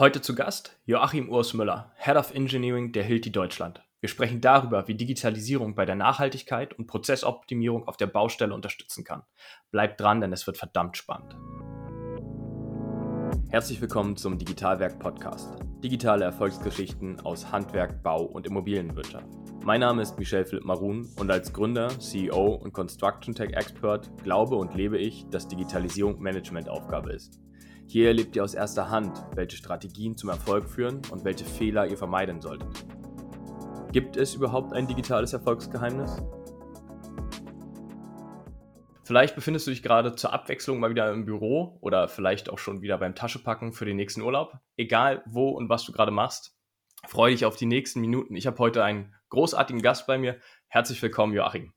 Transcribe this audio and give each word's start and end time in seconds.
Heute 0.00 0.22
zu 0.22 0.34
Gast 0.34 0.80
Joachim 0.86 1.28
Urs 1.28 1.52
Müller, 1.52 1.92
Head 1.98 2.16
of 2.16 2.34
Engineering 2.34 2.90
der 2.92 3.02
Hilti 3.02 3.30
Deutschland. 3.30 3.82
Wir 4.00 4.08
sprechen 4.08 4.40
darüber, 4.40 4.88
wie 4.88 4.94
Digitalisierung 4.94 5.74
bei 5.74 5.84
der 5.84 5.94
Nachhaltigkeit 5.94 6.72
und 6.72 6.86
Prozessoptimierung 6.86 7.86
auf 7.86 7.98
der 7.98 8.06
Baustelle 8.06 8.54
unterstützen 8.54 9.04
kann. 9.04 9.24
Bleibt 9.70 10.00
dran, 10.00 10.22
denn 10.22 10.32
es 10.32 10.46
wird 10.46 10.56
verdammt 10.56 10.96
spannend. 10.96 11.36
Herzlich 13.50 13.78
willkommen 13.82 14.16
zum 14.16 14.38
Digitalwerk 14.38 14.98
Podcast. 14.98 15.56
Digitale 15.84 16.24
Erfolgsgeschichten 16.24 17.20
aus 17.20 17.52
Handwerk, 17.52 18.02
Bau 18.02 18.22
und 18.22 18.46
Immobilienwirtschaft. 18.46 19.28
Mein 19.66 19.80
Name 19.80 20.00
ist 20.00 20.18
Michel 20.18 20.46
Philipp 20.46 20.64
Marun 20.64 21.10
und 21.18 21.30
als 21.30 21.52
Gründer, 21.52 21.90
CEO 21.98 22.54
und 22.54 22.72
Construction 22.72 23.34
Tech 23.34 23.50
Expert 23.52 24.10
glaube 24.22 24.56
und 24.56 24.74
lebe 24.74 24.96
ich, 24.96 25.26
dass 25.28 25.46
Digitalisierung 25.46 26.22
Managementaufgabe 26.22 27.12
ist. 27.12 27.38
Hier 27.90 28.06
erlebt 28.06 28.36
ihr 28.36 28.44
aus 28.44 28.54
erster 28.54 28.88
Hand, 28.88 29.20
welche 29.34 29.56
Strategien 29.56 30.16
zum 30.16 30.28
Erfolg 30.28 30.68
führen 30.68 31.02
und 31.10 31.24
welche 31.24 31.44
Fehler 31.44 31.88
ihr 31.88 31.98
vermeiden 31.98 32.40
solltet. 32.40 32.68
Gibt 33.90 34.16
es 34.16 34.32
überhaupt 34.36 34.72
ein 34.74 34.86
digitales 34.86 35.32
Erfolgsgeheimnis? 35.32 36.22
Vielleicht 39.02 39.34
befindest 39.34 39.66
du 39.66 39.72
dich 39.72 39.82
gerade 39.82 40.14
zur 40.14 40.32
Abwechslung 40.32 40.78
mal 40.78 40.90
wieder 40.90 41.10
im 41.10 41.24
Büro 41.24 41.78
oder 41.80 42.06
vielleicht 42.06 42.48
auch 42.48 42.58
schon 42.58 42.80
wieder 42.80 42.96
beim 42.96 43.16
Taschepacken 43.16 43.72
für 43.72 43.86
den 43.86 43.96
nächsten 43.96 44.20
Urlaub. 44.20 44.52
Egal 44.76 45.24
wo 45.26 45.48
und 45.48 45.68
was 45.68 45.84
du 45.84 45.90
gerade 45.90 46.12
machst, 46.12 46.56
freue 47.08 47.32
dich 47.32 47.44
auf 47.44 47.56
die 47.56 47.66
nächsten 47.66 48.00
Minuten. 48.00 48.36
Ich 48.36 48.46
habe 48.46 48.58
heute 48.58 48.84
einen 48.84 49.16
großartigen 49.30 49.82
Gast 49.82 50.06
bei 50.06 50.16
mir. 50.16 50.38
Herzlich 50.68 51.02
willkommen, 51.02 51.34
Joachim. 51.34 51.72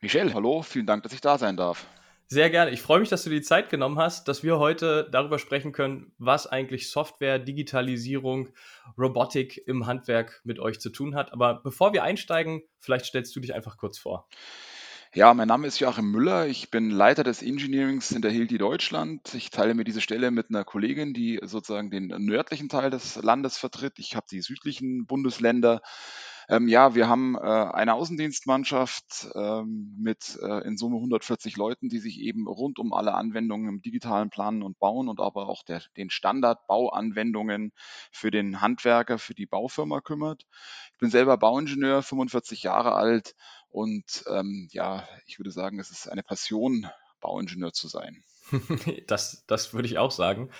Michel, 0.00 0.34
hallo, 0.34 0.62
vielen 0.62 0.86
Dank, 0.86 1.04
dass 1.04 1.12
ich 1.12 1.20
da 1.20 1.38
sein 1.38 1.56
darf. 1.56 1.86
Sehr 2.30 2.50
gerne. 2.50 2.72
Ich 2.72 2.82
freue 2.82 3.00
mich, 3.00 3.08
dass 3.08 3.24
du 3.24 3.30
die 3.30 3.40
Zeit 3.40 3.70
genommen 3.70 3.98
hast, 3.98 4.28
dass 4.28 4.42
wir 4.42 4.58
heute 4.58 5.08
darüber 5.10 5.38
sprechen 5.38 5.72
können, 5.72 6.12
was 6.18 6.46
eigentlich 6.46 6.90
Software, 6.90 7.38
Digitalisierung, 7.38 8.50
Robotik 8.98 9.62
im 9.66 9.86
Handwerk 9.86 10.42
mit 10.44 10.60
euch 10.60 10.78
zu 10.78 10.90
tun 10.90 11.14
hat. 11.14 11.32
Aber 11.32 11.62
bevor 11.62 11.94
wir 11.94 12.02
einsteigen, 12.02 12.60
vielleicht 12.80 13.06
stellst 13.06 13.34
du 13.34 13.40
dich 13.40 13.54
einfach 13.54 13.78
kurz 13.78 13.96
vor. 13.96 14.28
Ja, 15.14 15.32
mein 15.32 15.48
Name 15.48 15.66
ist 15.66 15.78
Joachim 15.78 16.10
Müller. 16.10 16.46
Ich 16.46 16.70
bin 16.70 16.90
Leiter 16.90 17.24
des 17.24 17.42
Engineerings 17.42 18.10
in 18.10 18.20
der 18.20 18.30
Hilti 18.30 18.58
Deutschland. 18.58 19.32
Ich 19.32 19.48
teile 19.48 19.72
mir 19.72 19.84
diese 19.84 20.02
Stelle 20.02 20.30
mit 20.30 20.50
einer 20.50 20.64
Kollegin, 20.64 21.14
die 21.14 21.40
sozusagen 21.42 21.90
den 21.90 22.08
nördlichen 22.08 22.68
Teil 22.68 22.90
des 22.90 23.16
Landes 23.16 23.56
vertritt. 23.56 23.94
Ich 23.98 24.16
habe 24.16 24.26
die 24.30 24.42
südlichen 24.42 25.06
Bundesländer. 25.06 25.80
Ähm, 26.50 26.66
ja, 26.66 26.94
wir 26.94 27.08
haben 27.08 27.36
äh, 27.36 27.40
eine 27.40 27.92
Außendienstmannschaft 27.92 29.28
ähm, 29.34 29.94
mit 29.98 30.38
äh, 30.42 30.66
in 30.66 30.78
Summe 30.78 30.96
140 30.96 31.58
Leuten, 31.58 31.90
die 31.90 31.98
sich 31.98 32.20
eben 32.20 32.46
rund 32.46 32.78
um 32.78 32.94
alle 32.94 33.12
Anwendungen 33.14 33.68
im 33.68 33.82
digitalen 33.82 34.30
Planen 34.30 34.62
und 34.62 34.78
Bauen 34.78 35.08
und 35.08 35.20
aber 35.20 35.46
auch 35.48 35.62
der, 35.62 35.82
den 35.98 36.08
Standardbauanwendungen 36.08 37.72
für 38.10 38.30
den 38.30 38.62
Handwerker, 38.62 39.18
für 39.18 39.34
die 39.34 39.44
Baufirma 39.44 40.00
kümmert. 40.00 40.46
Ich 40.94 40.98
bin 40.98 41.10
selber 41.10 41.36
Bauingenieur, 41.36 42.02
45 42.02 42.62
Jahre 42.62 42.94
alt 42.94 43.34
und 43.68 44.24
ähm, 44.30 44.68
ja, 44.72 45.06
ich 45.26 45.38
würde 45.38 45.50
sagen, 45.50 45.78
es 45.78 45.90
ist 45.90 46.08
eine 46.08 46.22
Passion, 46.22 46.86
Bauingenieur 47.20 47.72
zu 47.72 47.88
sein. 47.88 48.22
das, 49.06 49.44
das 49.46 49.74
würde 49.74 49.86
ich 49.86 49.98
auch 49.98 50.10
sagen. 50.10 50.50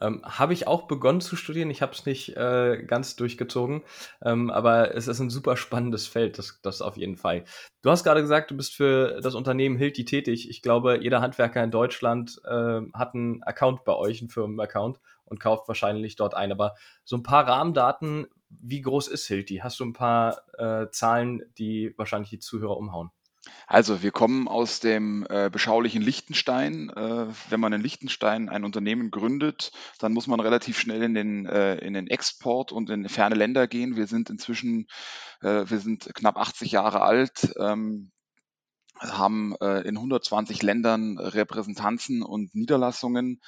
Ähm, 0.00 0.22
habe 0.24 0.52
ich 0.52 0.66
auch 0.66 0.86
begonnen 0.86 1.20
zu 1.20 1.34
studieren. 1.34 1.70
Ich 1.70 1.82
habe 1.82 1.92
es 1.92 2.06
nicht 2.06 2.36
äh, 2.36 2.84
ganz 2.86 3.16
durchgezogen, 3.16 3.82
ähm, 4.22 4.50
aber 4.50 4.94
es 4.94 5.08
ist 5.08 5.20
ein 5.20 5.30
super 5.30 5.56
spannendes 5.56 6.06
Feld, 6.06 6.38
das, 6.38 6.60
das 6.62 6.82
auf 6.82 6.96
jeden 6.96 7.16
Fall. 7.16 7.44
Du 7.82 7.90
hast 7.90 8.04
gerade 8.04 8.20
gesagt, 8.20 8.50
du 8.50 8.56
bist 8.56 8.74
für 8.74 9.20
das 9.20 9.34
Unternehmen 9.34 9.76
Hilti 9.76 10.04
tätig. 10.04 10.48
Ich 10.50 10.62
glaube, 10.62 11.00
jeder 11.02 11.20
Handwerker 11.20 11.62
in 11.64 11.70
Deutschland 11.70 12.40
äh, 12.44 12.80
hat 12.94 13.14
einen 13.14 13.42
Account 13.42 13.84
bei 13.84 13.94
euch, 13.94 14.20
einen 14.20 14.30
Firmenaccount 14.30 15.00
und 15.24 15.40
kauft 15.40 15.66
wahrscheinlich 15.68 16.16
dort 16.16 16.34
ein. 16.34 16.52
Aber 16.52 16.74
so 17.04 17.16
ein 17.16 17.22
paar 17.22 17.46
Rahmendaten, 17.48 18.26
wie 18.48 18.80
groß 18.80 19.08
ist 19.08 19.26
Hilti? 19.26 19.56
Hast 19.56 19.80
du 19.80 19.84
ein 19.84 19.92
paar 19.92 20.42
äh, 20.58 20.88
Zahlen, 20.90 21.42
die 21.58 21.92
wahrscheinlich 21.96 22.30
die 22.30 22.38
Zuhörer 22.38 22.76
umhauen? 22.76 23.10
Also, 23.66 24.02
wir 24.02 24.12
kommen 24.12 24.48
aus 24.48 24.80
dem 24.80 25.26
äh, 25.28 25.50
beschaulichen 25.50 26.02
Liechtenstein. 26.02 26.90
Äh, 26.90 27.26
wenn 27.50 27.60
man 27.60 27.72
in 27.72 27.82
Liechtenstein 27.82 28.48
ein 28.48 28.64
Unternehmen 28.64 29.10
gründet, 29.10 29.72
dann 29.98 30.12
muss 30.12 30.26
man 30.26 30.40
relativ 30.40 30.78
schnell 30.78 31.02
in 31.02 31.14
den, 31.14 31.46
äh, 31.46 31.76
in 31.76 31.94
den 31.94 32.06
Export 32.06 32.72
und 32.72 32.90
in 32.90 33.08
ferne 33.08 33.34
Länder 33.34 33.66
gehen. 33.66 33.96
Wir 33.96 34.06
sind 34.06 34.30
inzwischen, 34.30 34.86
äh, 35.42 35.64
wir 35.66 35.80
sind 35.80 36.10
knapp 36.14 36.36
80 36.36 36.72
Jahre 36.72 37.02
alt, 37.02 37.54
ähm, 37.58 38.10
haben 39.00 39.54
äh, 39.60 39.82
in 39.82 39.96
120 39.96 40.62
Ländern 40.62 41.18
Repräsentanzen 41.18 42.22
und 42.22 42.54
Niederlassungen 42.54 43.40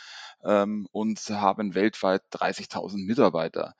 ähm, 0.44 0.86
und 0.92 1.18
haben 1.30 1.74
weltweit 1.74 2.22
30.000 2.32 3.06
Mitarbeiter 3.06 3.74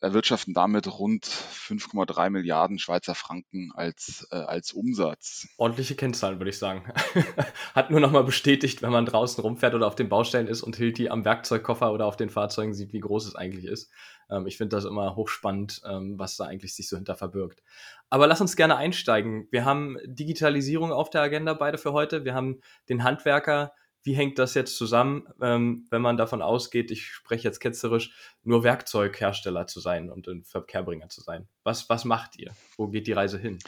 erwirtschaften 0.00 0.54
damit 0.54 0.98
rund 0.98 1.24
5,3 1.26 2.30
Milliarden 2.30 2.78
Schweizer 2.78 3.14
Franken 3.14 3.72
als, 3.74 4.26
äh, 4.30 4.36
als 4.36 4.72
Umsatz. 4.72 5.48
Ordentliche 5.56 5.94
Kennzahlen, 5.94 6.38
würde 6.38 6.50
ich 6.50 6.58
sagen. 6.58 6.92
Hat 7.74 7.90
nur 7.90 8.00
nochmal 8.00 8.24
bestätigt, 8.24 8.82
wenn 8.82 8.92
man 8.92 9.06
draußen 9.06 9.42
rumfährt 9.42 9.74
oder 9.74 9.86
auf 9.86 9.94
den 9.94 10.08
Baustellen 10.08 10.46
ist 10.46 10.62
und 10.62 10.76
Hilti 10.76 11.08
am 11.08 11.24
Werkzeugkoffer 11.24 11.92
oder 11.92 12.06
auf 12.06 12.16
den 12.16 12.30
Fahrzeugen 12.30 12.74
sieht, 12.74 12.92
wie 12.92 13.00
groß 13.00 13.26
es 13.26 13.36
eigentlich 13.36 13.66
ist. 13.66 13.90
Ähm, 14.30 14.46
ich 14.46 14.56
finde 14.56 14.76
das 14.76 14.84
immer 14.84 15.16
hochspannend, 15.16 15.82
ähm, 15.88 16.18
was 16.18 16.36
da 16.36 16.44
eigentlich 16.44 16.74
sich 16.74 16.88
so 16.88 16.96
hinter 16.96 17.14
verbirgt. 17.14 17.62
Aber 18.10 18.26
lass 18.26 18.40
uns 18.40 18.56
gerne 18.56 18.76
einsteigen. 18.76 19.48
Wir 19.50 19.64
haben 19.64 19.98
Digitalisierung 20.04 20.92
auf 20.92 21.10
der 21.10 21.22
Agenda 21.22 21.54
beide 21.54 21.78
für 21.78 21.92
heute. 21.92 22.24
Wir 22.24 22.34
haben 22.34 22.60
den 22.88 23.04
Handwerker, 23.04 23.72
wie 24.04 24.14
hängt 24.14 24.38
das 24.38 24.54
jetzt 24.54 24.76
zusammen, 24.76 25.26
ähm, 25.40 25.86
wenn 25.90 26.02
man 26.02 26.16
davon 26.16 26.42
ausgeht, 26.42 26.90
ich 26.90 27.06
spreche 27.06 27.48
jetzt 27.48 27.58
ketzerisch, 27.58 28.12
nur 28.42 28.62
Werkzeughersteller 28.62 29.66
zu 29.66 29.80
sein 29.80 30.10
und 30.10 30.28
ein 30.28 30.44
Verkehrbringer 30.44 31.08
zu 31.08 31.22
sein? 31.22 31.48
Was, 31.64 31.88
was 31.88 32.04
macht 32.04 32.38
ihr? 32.38 32.54
Wo 32.76 32.88
geht 32.88 33.06
die 33.06 33.12
Reise 33.12 33.38
hin? 33.38 33.58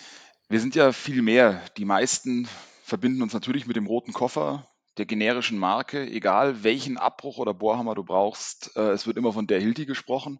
Wir 0.49 0.61
sind 0.61 0.75
ja 0.75 0.93
viel 0.93 1.23
mehr. 1.23 1.63
Die 1.79 1.87
meisten 1.87 2.47
verbinden 2.85 3.23
uns 3.23 3.33
natürlich 3.33 3.67
mit 3.67 3.77
dem 3.77 3.87
roten 3.87 4.13
Koffer 4.13 4.69
der 4.99 5.07
generischen 5.07 5.59
Marke, 5.59 6.07
egal 6.09 6.63
welchen 6.63 6.99
Abbruch 6.99 7.39
oder 7.39 7.55
Bohrhammer 7.55 7.95
du 7.95 8.05
brauchst. 8.05 8.77
Äh, 8.77 8.91
es 8.91 9.07
wird 9.07 9.17
immer 9.17 9.33
von 9.33 9.47
der 9.47 9.61
Hilti 9.61 9.87
gesprochen. 9.87 10.39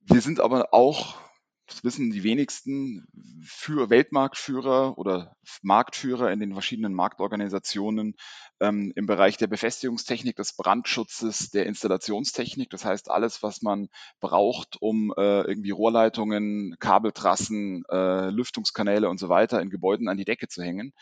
Wir 0.00 0.20
sind 0.20 0.40
aber 0.40 0.74
auch 0.74 1.20
das 1.66 1.82
wissen 1.82 2.10
die 2.10 2.22
wenigsten, 2.22 3.06
für 3.42 3.90
Weltmarktführer 3.90 4.98
oder 4.98 5.36
Marktführer 5.62 6.30
in 6.32 6.40
den 6.40 6.52
verschiedenen 6.52 6.94
Marktorganisationen 6.94 8.14
ähm, 8.60 8.92
im 8.94 9.06
Bereich 9.06 9.36
der 9.36 9.48
Befestigungstechnik, 9.48 10.36
des 10.36 10.54
Brandschutzes, 10.54 11.50
der 11.50 11.66
Installationstechnik. 11.66 12.70
Das 12.70 12.84
heißt, 12.84 13.10
alles, 13.10 13.42
was 13.42 13.62
man 13.62 13.88
braucht, 14.20 14.80
um 14.80 15.12
äh, 15.16 15.42
irgendwie 15.42 15.70
Rohrleitungen, 15.70 16.76
Kabeltrassen, 16.78 17.84
äh, 17.90 18.30
Lüftungskanäle 18.30 19.08
und 19.08 19.18
so 19.18 19.28
weiter 19.28 19.60
in 19.60 19.70
Gebäuden 19.70 20.08
an 20.08 20.16
die 20.16 20.24
Decke 20.24 20.48
zu 20.48 20.62
hängen. 20.62 20.92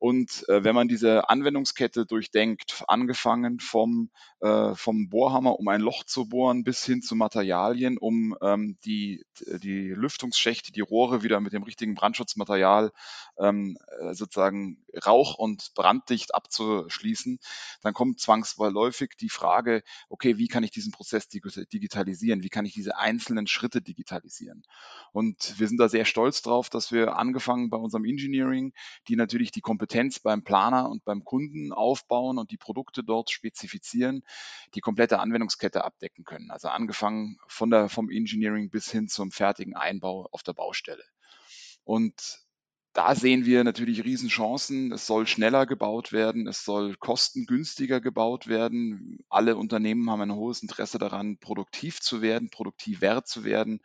Und 0.00 0.48
äh, 0.48 0.64
wenn 0.64 0.74
man 0.74 0.88
diese 0.88 1.28
Anwendungskette 1.28 2.06
durchdenkt, 2.06 2.82
angefangen 2.88 3.60
vom, 3.60 4.08
äh, 4.40 4.74
vom 4.74 5.10
Bohrhammer, 5.10 5.60
um 5.60 5.68
ein 5.68 5.82
Loch 5.82 6.04
zu 6.04 6.26
bohren, 6.26 6.64
bis 6.64 6.82
hin 6.86 7.02
zu 7.02 7.14
Materialien, 7.14 7.98
um 7.98 8.34
ähm, 8.40 8.78
die, 8.86 9.26
die 9.62 9.90
Lüftungsschächte, 9.90 10.72
die 10.72 10.80
Rohre 10.80 11.22
wieder 11.22 11.38
mit 11.40 11.52
dem 11.52 11.64
richtigen 11.64 11.94
Brandschutzmaterial 11.94 12.92
ähm, 13.38 13.76
äh, 14.00 14.14
sozusagen 14.14 14.78
rauch- 15.04 15.38
und 15.38 15.72
branddicht 15.74 16.34
abzuschließen, 16.34 17.38
dann 17.82 17.94
kommt 17.94 18.20
zwangsläufig 18.20 19.16
die 19.18 19.28
Frage, 19.28 19.82
okay, 20.08 20.38
wie 20.38 20.48
kann 20.48 20.64
ich 20.64 20.70
diesen 20.70 20.92
Prozess 20.92 21.28
digitalisieren? 21.28 22.42
Wie 22.42 22.48
kann 22.48 22.64
ich 22.64 22.74
diese 22.74 22.96
einzelnen 22.96 23.46
Schritte 23.46 23.82
digitalisieren? 23.82 24.62
Und 25.12 25.58
wir 25.58 25.68
sind 25.68 25.78
da 25.78 25.88
sehr 25.88 26.04
stolz 26.04 26.42
drauf, 26.42 26.70
dass 26.70 26.92
wir 26.92 27.16
angefangen 27.16 27.70
bei 27.70 27.76
unserem 27.76 28.04
Engineering, 28.04 28.72
die 29.08 29.16
natürlich 29.16 29.50
die 29.50 29.60
Kompetenz 29.60 30.20
beim 30.20 30.42
Planer 30.42 30.88
und 30.88 31.04
beim 31.04 31.24
Kunden 31.24 31.72
aufbauen 31.72 32.38
und 32.38 32.50
die 32.50 32.56
Produkte 32.56 33.02
dort 33.02 33.30
spezifizieren, 33.30 34.22
die 34.74 34.80
komplette 34.80 35.20
Anwendungskette 35.20 35.84
abdecken 35.84 36.24
können. 36.24 36.50
Also 36.50 36.68
angefangen 36.68 37.38
von 37.46 37.70
der, 37.70 37.88
vom 37.88 38.10
Engineering 38.10 38.70
bis 38.70 38.90
hin 38.90 39.08
zum 39.08 39.30
fertigen 39.30 39.76
Einbau 39.76 40.28
auf 40.32 40.42
der 40.42 40.52
Baustelle. 40.52 41.04
Und 41.84 42.40
da 42.92 43.14
sehen 43.14 43.44
wir 43.44 43.62
natürlich 43.62 44.04
Riesenchancen. 44.04 44.92
Es 44.92 45.06
soll 45.06 45.26
schneller 45.26 45.66
gebaut 45.66 46.12
werden, 46.12 46.48
es 46.48 46.64
soll 46.64 46.96
kostengünstiger 46.96 48.00
gebaut 48.00 48.48
werden. 48.48 49.18
Alle 49.28 49.56
Unternehmen 49.56 50.10
haben 50.10 50.22
ein 50.22 50.34
hohes 50.34 50.62
Interesse 50.62 50.98
daran, 50.98 51.38
produktiv 51.38 52.00
zu 52.00 52.20
werden, 52.20 52.50
produktiver 52.50 53.24
zu 53.24 53.44
werden. 53.44 53.80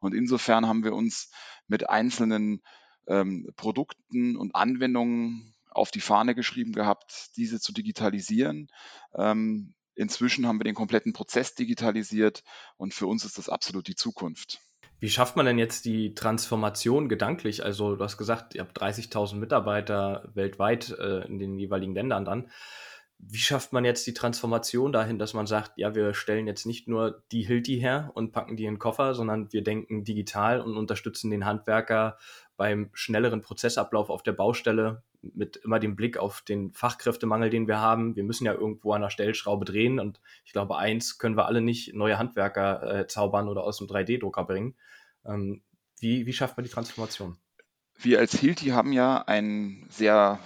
Und 0.00 0.14
insofern 0.14 0.66
haben 0.66 0.84
wir 0.84 0.94
uns 0.94 1.30
mit 1.68 1.90
einzelnen 1.90 2.62
ähm, 3.06 3.50
Produkten 3.56 4.36
und 4.36 4.54
Anwendungen 4.54 5.54
auf 5.70 5.90
die 5.90 6.00
Fahne 6.00 6.34
geschrieben 6.34 6.72
gehabt, 6.72 7.36
diese 7.36 7.60
zu 7.60 7.72
digitalisieren. 7.72 8.68
Ähm, 9.14 9.74
inzwischen 9.94 10.46
haben 10.46 10.58
wir 10.58 10.64
den 10.64 10.74
kompletten 10.74 11.12
Prozess 11.12 11.54
digitalisiert 11.54 12.42
und 12.78 12.94
für 12.94 13.06
uns 13.06 13.24
ist 13.24 13.36
das 13.36 13.50
absolut 13.50 13.86
die 13.86 13.94
Zukunft. 13.94 14.60
Wie 14.98 15.10
schafft 15.10 15.36
man 15.36 15.46
denn 15.46 15.58
jetzt 15.58 15.84
die 15.84 16.14
Transformation 16.14 17.08
gedanklich? 17.08 17.64
Also 17.64 17.96
du 17.96 18.04
hast 18.04 18.16
gesagt, 18.16 18.54
ihr 18.54 18.62
habt 18.62 18.80
30.000 18.80 19.36
Mitarbeiter 19.36 20.28
weltweit 20.34 20.90
äh, 20.98 21.26
in 21.26 21.38
den 21.38 21.58
jeweiligen 21.58 21.94
Ländern 21.94 22.24
dann. 22.24 22.50
wie 23.18 23.38
schafft 23.38 23.72
man 23.72 23.84
jetzt 23.84 24.06
die 24.06 24.14
Transformation 24.14 24.92
dahin, 24.92 25.18
dass 25.18 25.32
man 25.34 25.46
sagt, 25.46 25.72
ja, 25.76 25.94
wir 25.94 26.12
stellen 26.14 26.46
jetzt 26.46 26.66
nicht 26.66 26.86
nur 26.86 27.22
die 27.32 27.42
Hilti 27.42 27.78
her 27.80 28.10
und 28.14 28.32
packen 28.32 28.56
die 28.56 28.64
in 28.64 28.74
den 28.74 28.78
Koffer, 28.78 29.14
sondern 29.14 29.52
wir 29.52 29.62
denken 29.62 30.04
digital 30.04 30.60
und 30.60 30.76
unterstützen 30.76 31.30
den 31.30 31.46
Handwerker 31.46 32.18
beim 32.56 32.90
schnelleren 32.92 33.40
Prozessablauf 33.40 34.10
auf 34.10 34.22
der 34.22 34.32
Baustelle 34.32 35.02
mit 35.34 35.56
immer 35.56 35.78
dem 35.78 35.96
Blick 35.96 36.18
auf 36.18 36.42
den 36.42 36.72
Fachkräftemangel, 36.72 37.50
den 37.50 37.68
wir 37.68 37.80
haben. 37.80 38.16
Wir 38.16 38.24
müssen 38.24 38.44
ja 38.44 38.52
irgendwo 38.52 38.92
an 38.92 39.02
der 39.02 39.10
Stellschraube 39.10 39.64
drehen 39.64 39.98
und 40.00 40.20
ich 40.44 40.52
glaube, 40.52 40.76
eins 40.76 41.18
können 41.18 41.36
wir 41.36 41.46
alle 41.46 41.60
nicht 41.60 41.94
neue 41.94 42.18
Handwerker 42.18 43.00
äh, 43.00 43.06
zaubern 43.06 43.48
oder 43.48 43.64
aus 43.64 43.78
dem 43.78 43.86
3D-Drucker 43.86 44.44
bringen. 44.44 44.74
Ähm, 45.24 45.62
wie, 45.98 46.26
wie 46.26 46.32
schafft 46.32 46.56
man 46.56 46.64
die 46.64 46.70
Transformation? 46.70 47.36
Wir 47.98 48.18
als 48.18 48.38
Hilti 48.38 48.66
haben 48.66 48.92
ja 48.92 49.22
ein 49.22 49.86
sehr 49.88 50.38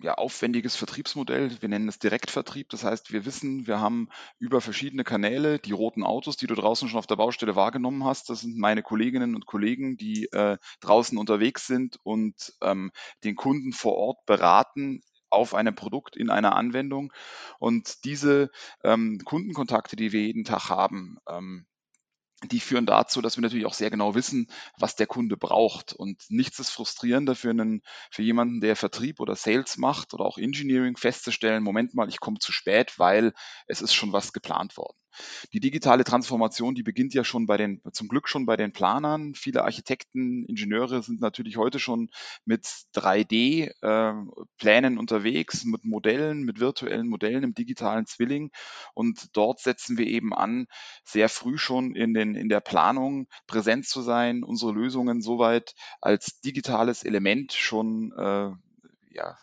ja, 0.00 0.14
aufwendiges 0.14 0.76
Vertriebsmodell. 0.76 1.50
Wir 1.60 1.68
nennen 1.68 1.88
es 1.88 1.98
Direktvertrieb. 1.98 2.68
Das 2.70 2.84
heißt, 2.84 3.12
wir 3.12 3.24
wissen, 3.24 3.66
wir 3.66 3.80
haben 3.80 4.08
über 4.38 4.60
verschiedene 4.60 5.04
Kanäle 5.04 5.58
die 5.58 5.72
roten 5.72 6.02
Autos, 6.02 6.36
die 6.36 6.46
du 6.46 6.54
draußen 6.54 6.88
schon 6.88 6.98
auf 6.98 7.06
der 7.06 7.16
Baustelle 7.16 7.56
wahrgenommen 7.56 8.04
hast. 8.04 8.30
Das 8.30 8.40
sind 8.40 8.58
meine 8.58 8.82
Kolleginnen 8.82 9.34
und 9.34 9.46
Kollegen, 9.46 9.96
die 9.96 10.26
äh, 10.32 10.58
draußen 10.80 11.16
unterwegs 11.18 11.66
sind 11.66 11.98
und 12.02 12.52
ähm, 12.62 12.90
den 13.24 13.36
Kunden 13.36 13.72
vor 13.72 13.96
Ort 13.96 14.26
beraten 14.26 15.02
auf 15.30 15.54
einem 15.54 15.74
Produkt 15.74 16.16
in 16.16 16.30
einer 16.30 16.56
Anwendung. 16.56 17.12
Und 17.58 18.04
diese 18.04 18.50
ähm, 18.82 19.20
Kundenkontakte, 19.24 19.96
die 19.96 20.12
wir 20.12 20.22
jeden 20.22 20.44
Tag 20.44 20.70
haben, 20.70 21.18
ähm, 21.28 21.66
die 22.50 22.60
führen 22.60 22.86
dazu, 22.86 23.20
dass 23.20 23.36
wir 23.36 23.42
natürlich 23.42 23.66
auch 23.66 23.74
sehr 23.74 23.90
genau 23.90 24.14
wissen, 24.14 24.48
was 24.78 24.96
der 24.96 25.06
Kunde 25.06 25.36
braucht. 25.36 25.92
Und 25.92 26.22
nichts 26.28 26.58
ist 26.58 26.70
frustrierender 26.70 27.34
für, 27.34 27.50
einen, 27.50 27.82
für 28.10 28.22
jemanden, 28.22 28.60
der 28.60 28.76
Vertrieb 28.76 29.20
oder 29.20 29.36
Sales 29.36 29.76
macht 29.76 30.14
oder 30.14 30.24
auch 30.24 30.38
Engineering 30.38 30.96
festzustellen, 30.96 31.62
Moment 31.62 31.94
mal, 31.94 32.08
ich 32.08 32.20
komme 32.20 32.38
zu 32.38 32.52
spät, 32.52 32.98
weil 32.98 33.32
es 33.66 33.82
ist 33.82 33.94
schon 33.94 34.12
was 34.12 34.32
geplant 34.32 34.76
worden. 34.76 34.96
Die 35.52 35.60
digitale 35.60 36.04
Transformation, 36.04 36.74
die 36.74 36.82
beginnt 36.82 37.14
ja 37.14 37.24
schon 37.24 37.46
bei 37.46 37.56
den, 37.56 37.80
zum 37.92 38.08
Glück 38.08 38.28
schon 38.28 38.46
bei 38.46 38.56
den 38.56 38.72
Planern. 38.72 39.34
Viele 39.34 39.62
Architekten, 39.62 40.44
Ingenieure 40.46 41.02
sind 41.02 41.20
natürlich 41.20 41.56
heute 41.56 41.78
schon 41.78 42.10
mit 42.44 42.66
3D-Plänen 42.94 44.94
äh, 44.94 44.98
unterwegs, 44.98 45.64
mit 45.64 45.84
Modellen, 45.84 46.42
mit 46.42 46.60
virtuellen 46.60 47.08
Modellen 47.08 47.44
im 47.44 47.54
digitalen 47.54 48.06
Zwilling. 48.06 48.50
Und 48.94 49.36
dort 49.36 49.60
setzen 49.60 49.98
wir 49.98 50.06
eben 50.06 50.34
an, 50.34 50.66
sehr 51.04 51.28
früh 51.28 51.58
schon 51.58 51.94
in, 51.94 52.14
den, 52.14 52.33
in 52.36 52.48
der 52.48 52.60
Planung 52.60 53.26
präsent 53.46 53.86
zu 53.86 54.02
sein, 54.02 54.42
unsere 54.42 54.72
Lösungen 54.72 55.22
soweit 55.22 55.74
als 56.00 56.40
digitales 56.40 57.04
Element 57.04 57.52
schon 57.52 58.12
äh, 58.12 58.50
ja, 59.14 59.38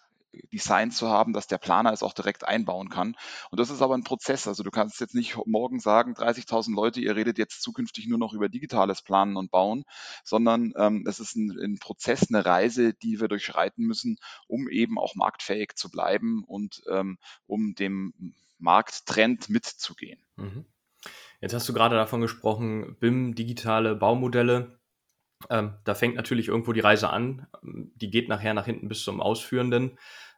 Design 0.53 0.91
zu 0.91 1.09
haben, 1.09 1.33
dass 1.33 1.47
der 1.47 1.57
Planer 1.57 1.91
es 1.91 2.03
auch 2.03 2.13
direkt 2.13 2.47
einbauen 2.47 2.89
kann. 2.89 3.15
Und 3.49 3.59
das 3.59 3.69
ist 3.69 3.81
aber 3.81 3.95
ein 3.95 4.03
Prozess. 4.03 4.47
Also 4.47 4.63
du 4.63 4.71
kannst 4.71 4.99
jetzt 5.01 5.15
nicht 5.15 5.35
morgen 5.45 5.79
sagen, 5.79 6.13
30.000 6.13 6.73
Leute, 6.73 7.01
ihr 7.01 7.15
redet 7.15 7.37
jetzt 7.37 7.61
zukünftig 7.61 8.07
nur 8.07 8.17
noch 8.17 8.33
über 8.33 8.49
digitales 8.49 9.01
Planen 9.01 9.35
und 9.35 9.51
Bauen, 9.51 9.83
sondern 10.23 10.73
ähm, 10.77 11.05
es 11.07 11.19
ist 11.19 11.35
ein, 11.35 11.51
ein, 11.59 11.79
Prozess, 11.79 12.27
eine 12.29 12.45
Reise, 12.45 12.93
die 12.93 13.19
wir 13.19 13.27
durchschreiten 13.27 13.85
müssen, 13.85 14.17
um 14.47 14.69
eben 14.69 14.97
auch 14.97 15.15
marktfähig 15.15 15.75
zu 15.75 15.89
bleiben 15.89 16.43
und 16.45 16.81
ähm, 16.89 17.17
um 17.45 17.75
dem 17.75 18.33
Markttrend 18.57 19.49
mitzugehen. 19.49 20.21
Mhm. 20.35 20.65
Jetzt 21.41 21.53
hast 21.53 21.67
du 21.67 21.73
gerade 21.73 21.95
davon 21.95 22.21
gesprochen, 22.21 22.95
BIM, 22.99 23.33
digitale 23.33 23.95
Baumodelle. 23.95 24.79
Ähm, 25.49 25.73
da 25.83 25.95
fängt 25.95 26.15
natürlich 26.15 26.49
irgendwo 26.49 26.71
die 26.71 26.81
Reise 26.81 27.09
an. 27.09 27.47
Die 27.63 28.11
geht 28.11 28.29
nachher 28.29 28.53
nach 28.53 28.65
hinten 28.65 28.87
bis 28.87 29.03
zum 29.03 29.19
Ausführenden. 29.19 29.97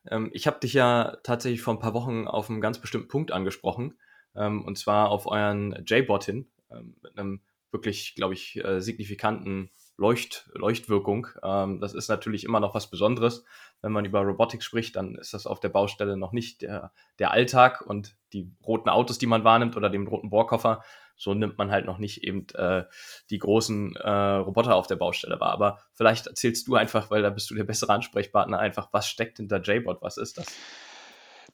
Ähm, 0.09 0.29
ich 0.33 0.47
habe 0.47 0.59
dich 0.59 0.73
ja 0.73 1.17
tatsächlich 1.23 1.61
vor 1.61 1.73
ein 1.73 1.79
paar 1.79 1.93
Wochen 1.93 2.25
auf 2.27 2.49
einen 2.49 2.61
ganz 2.61 2.79
bestimmten 2.79 3.09
Punkt 3.09 3.31
angesprochen. 3.33 3.99
Ähm, 4.33 4.63
und 4.63 4.77
zwar 4.77 5.09
auf 5.09 5.27
euren 5.27 5.83
J-Bot 5.85 6.23
hin. 6.23 6.49
Ähm, 6.71 6.95
mit 7.01 7.17
einem 7.17 7.41
wirklich, 7.71 8.15
glaube 8.15 8.33
ich, 8.33 8.63
äh, 8.63 8.79
signifikanten 8.79 9.71
Leucht, 9.97 10.49
Leuchtwirkung. 10.53 11.27
Ähm, 11.43 11.79
das 11.79 11.93
ist 11.93 12.07
natürlich 12.07 12.43
immer 12.43 12.59
noch 12.59 12.73
was 12.73 12.89
Besonderes. 12.89 13.45
Wenn 13.81 13.91
man 13.91 14.05
über 14.05 14.21
Robotik 14.21 14.63
spricht, 14.63 14.95
dann 14.95 15.15
ist 15.15 15.33
das 15.33 15.45
auf 15.45 15.59
der 15.59 15.69
Baustelle 15.69 16.17
noch 16.17 16.31
nicht 16.31 16.61
der, 16.61 16.91
der 17.19 17.31
Alltag 17.31 17.81
und 17.81 18.15
die 18.33 18.51
roten 18.65 18.89
Autos, 18.89 19.19
die 19.19 19.27
man 19.27 19.43
wahrnimmt 19.43 19.77
oder 19.77 19.89
den 19.89 20.07
roten 20.07 20.29
Bohrkoffer, 20.29 20.81
so 21.15 21.33
nimmt 21.33 21.57
man 21.57 21.69
halt 21.69 21.85
noch 21.85 21.99
nicht 21.99 22.23
eben 22.23 22.47
äh, 22.55 22.85
die 23.29 23.37
großen 23.37 23.95
äh, 23.95 24.09
Roboter 24.09 24.75
auf 24.75 24.87
der 24.87 24.95
Baustelle 24.95 25.39
wahr. 25.39 25.51
Aber 25.51 25.79
vielleicht 25.93 26.27
erzählst 26.27 26.67
du 26.67 26.75
einfach, 26.75 27.11
weil 27.11 27.21
da 27.21 27.29
bist 27.29 27.49
du 27.49 27.55
der 27.55 27.63
bessere 27.63 27.93
Ansprechpartner, 27.93 28.59
einfach, 28.59 28.89
was 28.91 29.07
steckt 29.07 29.37
hinter 29.37 29.61
JBot, 29.61 30.01
was 30.01 30.17
ist 30.17 30.37
das? 30.37 30.47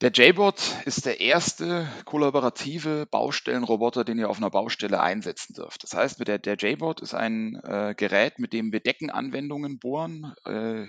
Der 0.01 0.11
JBot 0.11 0.77
ist 0.85 1.05
der 1.05 1.19
erste 1.19 1.89
kollaborative 2.05 3.05
Baustellenroboter, 3.05 4.05
den 4.05 4.17
ihr 4.17 4.29
auf 4.29 4.37
einer 4.37 4.49
Baustelle 4.49 5.01
einsetzen 5.01 5.55
dürft. 5.55 5.83
Das 5.83 5.93
heißt, 5.93 6.25
der, 6.25 6.39
der 6.39 6.55
JBot 6.55 7.01
ist 7.01 7.13
ein 7.13 7.55
äh, 7.65 7.93
Gerät, 7.97 8.39
mit 8.39 8.53
dem 8.53 8.71
wir 8.71 8.79
Deckenanwendungen 8.79 9.77
bohren. 9.77 10.33
Äh, 10.45 10.85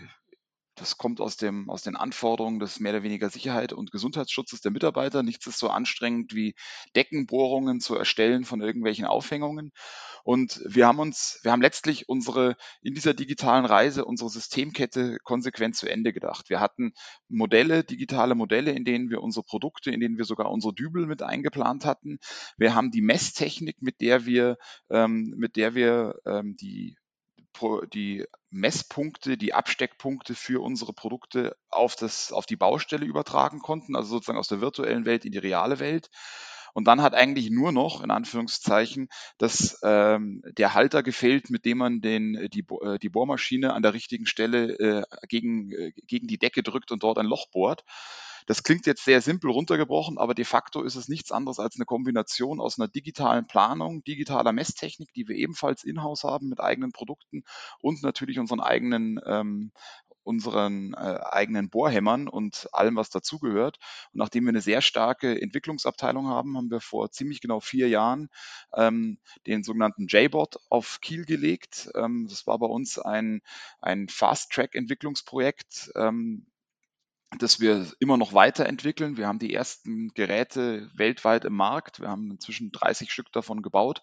das 0.81 0.97
kommt 0.97 1.21
aus, 1.21 1.37
dem, 1.37 1.69
aus 1.69 1.82
den 1.82 1.94
Anforderungen 1.94 2.59
des 2.59 2.81
mehr 2.81 2.93
oder 2.93 3.03
weniger 3.03 3.29
Sicherheit 3.29 3.75
und 3.75 3.93
Gesundheitsschutzes 3.93 4.62
der 4.62 4.71
Mitarbeiter. 4.71 5.23
Nichts 5.23 5.47
ist 5.47 5.59
so 5.59 5.69
anstrengend 5.69 6.35
wie 6.35 6.55
Deckenbohrungen 6.97 7.81
zu 7.81 7.94
erstellen 7.94 8.44
von 8.44 8.62
irgendwelchen 8.62 9.05
Aufhängungen. 9.05 9.73
Und 10.25 10.62
wir 10.67 10.87
haben 10.87 10.99
uns, 10.99 11.38
wir 11.43 11.53
haben 11.53 11.61
letztlich 11.61 12.09
unsere, 12.09 12.56
in 12.82 12.94
dieser 12.94 13.15
digitalen 13.15 13.67
Reise 13.67 14.05
unsere 14.05 14.31
Systemkette 14.31 15.19
konsequent 15.23 15.77
zu 15.77 15.88
Ende 15.88 16.12
gedacht. 16.12 16.49
Wir 16.49 16.61
hatten 16.61 16.93
Modelle, 17.29 17.85
digitale 17.85 18.35
Modelle, 18.35 18.73
in 18.73 18.85
denen 18.85 19.11
wir 19.11 19.23
unsere 19.23 19.44
Produkte, 19.44 19.91
in 19.91 20.00
denen 20.00 20.17
wir 20.17 20.25
sogar 20.25 20.50
unsere 20.50 20.75
Dübel 20.75 21.06
mit 21.06 21.23
eingeplant 21.23 21.85
hatten. 21.85 22.19
Wir 22.56 22.75
haben 22.75 22.91
die 22.91 23.03
Messtechnik, 23.03 23.83
mit 23.83 24.00
der 24.00 24.25
wir, 24.25 24.56
ähm, 24.88 25.35
mit 25.37 25.56
der 25.56 25.75
wir 25.75 26.15
ähm, 26.26 26.56
die 26.56 26.97
die 27.93 28.25
Messpunkte, 28.50 29.37
die 29.37 29.55
Absteckpunkte 29.55 30.35
für 30.35 30.62
unsere 30.62 30.93
Produkte 30.93 31.56
auf, 31.69 31.97
das, 31.97 32.32
auf 32.32 32.47
die 32.47 32.56
Baustelle 32.56 33.06
übertragen 33.06 33.61
konnten, 33.61 33.97
also 33.97 34.11
sozusagen 34.11 34.38
aus 34.38 34.49
der 34.49 34.61
virtuellen 34.61 35.05
Welt 35.05 35.25
in 35.25 35.32
die 35.32 35.38
reale 35.38 35.79
Welt. 35.79 36.11
Und 36.73 36.87
dann 36.87 37.02
hat 37.02 37.14
eigentlich 37.14 37.50
nur 37.50 37.73
noch, 37.73 38.02
in 38.02 38.11
Anführungszeichen, 38.11 39.08
dass 39.38 39.79
ähm, 39.82 40.43
der 40.56 40.75
Halter 40.75 41.02
gefehlt, 41.02 41.50
mit 41.50 41.64
dem 41.64 41.79
man 41.79 42.00
den, 42.00 42.49
die, 42.52 42.64
äh, 42.82 42.99
die 42.99 43.08
Bohrmaschine 43.08 43.73
an 43.75 43.82
der 43.82 43.94
richtigen 43.94 44.26
Stelle 44.26 44.79
äh, 44.79 45.02
gegen, 45.29 45.73
äh, 45.73 45.93
gegen 46.06 46.29
die 46.29 46.38
Decke 46.38 46.62
drückt 46.62 46.93
und 46.93 47.02
dort 47.02 47.19
ein 47.19 47.26
Loch 47.26 47.49
bohrt. 47.50 47.82
Das 48.47 48.63
klingt 48.63 48.87
jetzt 48.87 49.05
sehr 49.05 49.21
simpel 49.21 49.51
runtergebrochen, 49.51 50.19
aber 50.19 50.35
de 50.35 50.45
facto 50.45 50.83
ist 50.83 50.97
es 50.97 51.09
nichts 51.09 51.33
anderes 51.33 51.59
als 51.59 51.77
eine 51.77 51.85
Kombination 51.85 52.61
aus 52.61 52.79
einer 52.79 52.89
digitalen 52.89 53.47
Planung, 53.47 54.03
digitaler 54.05 54.53
Messtechnik, 54.53 55.12
die 55.14 55.29
wir 55.29 55.37
ebenfalls 55.37 55.85
in-house 55.85 56.25
haben 56.25 56.49
mit 56.49 56.61
eigenen 56.61 56.93
Produkten 56.93 57.43
und 57.81 58.03
natürlich 58.03 58.38
unseren 58.38 58.61
eigenen 58.61 59.21
ähm, 59.26 59.73
unseren 60.23 60.95
äh, 60.95 61.19
eigenen 61.23 61.71
Bohrhämmern 61.71 62.29
und 62.29 62.69
allem, 62.73 62.97
was 62.97 63.11
dazugehört. 63.11 63.79
Und 64.12 64.19
nachdem 64.19 64.45
wir 64.45 64.50
eine 64.50 64.61
sehr 64.61 64.83
starke 64.83 65.41
Entwicklungsabteilung 65.41 66.29
haben, 66.29 66.57
haben 66.57 66.71
wir 66.71 66.81
vor 66.81 67.11
ziemlich 67.11 67.41
genau 67.41 67.61
vier 67.61 67.88
Jahren 67.88 68.29
ähm, 68.75 69.19
den 69.47 69.62
sogenannten 69.64 70.07
JBot 70.07 70.57
auf 70.69 71.00
Kiel 71.00 71.25
gelegt. 71.25 71.91
Ähm, 71.95 72.26
das 72.29 72.47
war 72.47 72.59
bei 72.59 72.67
uns 72.67 72.99
ein, 72.99 73.43
ein 73.81 74.09
Fast-Track-Entwicklungsprojekt, 74.09 75.91
ähm, 75.97 76.47
das 77.39 77.61
wir 77.61 77.87
immer 78.01 78.17
noch 78.17 78.35
weiterentwickeln. 78.35 79.17
Wir 79.17 79.27
haben 79.27 79.39
die 79.39 79.55
ersten 79.55 80.09
Geräte 80.15 80.91
weltweit 80.95 81.45
im 81.45 81.55
Markt. 81.55 82.01
Wir 82.01 82.09
haben 82.09 82.31
inzwischen 82.31 82.73
30 82.73 83.13
Stück 83.13 83.33
davon 83.33 83.63
gebaut 83.63 84.03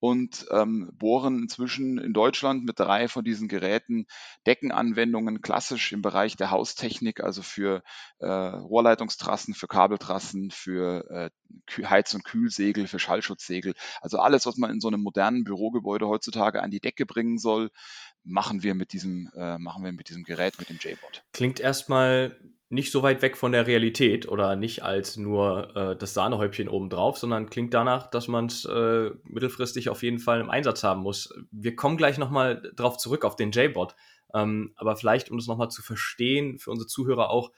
und 0.00 0.46
ähm, 0.50 0.90
bohren 0.94 1.42
inzwischen 1.42 1.98
in 1.98 2.14
Deutschland 2.14 2.64
mit 2.64 2.80
drei 2.80 3.06
von 3.06 3.22
diesen 3.22 3.48
Geräten 3.48 4.06
Deckenanwendungen 4.46 5.42
klassisch 5.42 5.92
im 5.92 6.00
Bereich 6.00 6.36
der 6.36 6.50
Haustechnik, 6.50 7.20
also 7.20 7.42
für 7.42 7.82
äh, 8.18 8.26
Rohrleitungstrassen, 8.26 9.54
für 9.54 9.68
Kabeltrassen, 9.68 10.50
für 10.50 11.04
äh, 11.10 11.84
Heiz- 11.84 12.14
und 12.14 12.24
Kühlsegel, 12.24 12.86
für 12.86 12.98
Schallschutzsegel. 12.98 13.74
Also 14.00 14.18
alles, 14.18 14.46
was 14.46 14.56
man 14.56 14.70
in 14.70 14.80
so 14.80 14.88
einem 14.88 15.02
modernen 15.02 15.44
Bürogebäude 15.44 16.08
heutzutage 16.08 16.62
an 16.62 16.70
die 16.70 16.80
Decke 16.80 17.04
bringen 17.04 17.38
soll, 17.38 17.70
machen 18.24 18.62
wir 18.62 18.74
mit 18.74 18.94
diesem, 18.94 19.30
äh, 19.36 19.58
machen 19.58 19.84
wir 19.84 19.92
mit 19.92 20.08
diesem 20.08 20.24
Gerät, 20.24 20.58
mit 20.58 20.70
dem 20.70 20.78
JBot. 20.78 21.22
Klingt 21.32 21.60
erstmal 21.60 22.38
nicht 22.70 22.92
so 22.92 23.02
weit 23.02 23.20
weg 23.20 23.36
von 23.36 23.50
der 23.50 23.66
Realität 23.66 24.28
oder 24.28 24.54
nicht 24.54 24.84
als 24.84 25.16
nur 25.16 25.76
äh, 25.76 25.96
das 25.96 26.14
Sahnehäubchen 26.14 26.68
obendrauf, 26.68 27.18
sondern 27.18 27.50
klingt 27.50 27.74
danach, 27.74 28.06
dass 28.08 28.28
man 28.28 28.46
es 28.46 28.64
äh, 28.64 29.10
mittelfristig 29.24 29.88
auf 29.88 30.04
jeden 30.04 30.20
Fall 30.20 30.40
im 30.40 30.50
Einsatz 30.50 30.84
haben 30.84 31.02
muss. 31.02 31.34
Wir 31.50 31.74
kommen 31.74 31.96
gleich 31.96 32.16
nochmal 32.16 32.62
drauf 32.76 32.96
zurück, 32.96 33.24
auf 33.24 33.34
den 33.34 33.50
JBot. 33.50 33.96
Ähm, 34.32 34.72
aber 34.76 34.94
vielleicht, 34.94 35.32
um 35.32 35.38
es 35.38 35.48
nochmal 35.48 35.68
zu 35.68 35.82
verstehen, 35.82 36.58
für 36.60 36.70
unsere 36.70 36.86
Zuhörer 36.86 37.30
auch, 37.30 37.50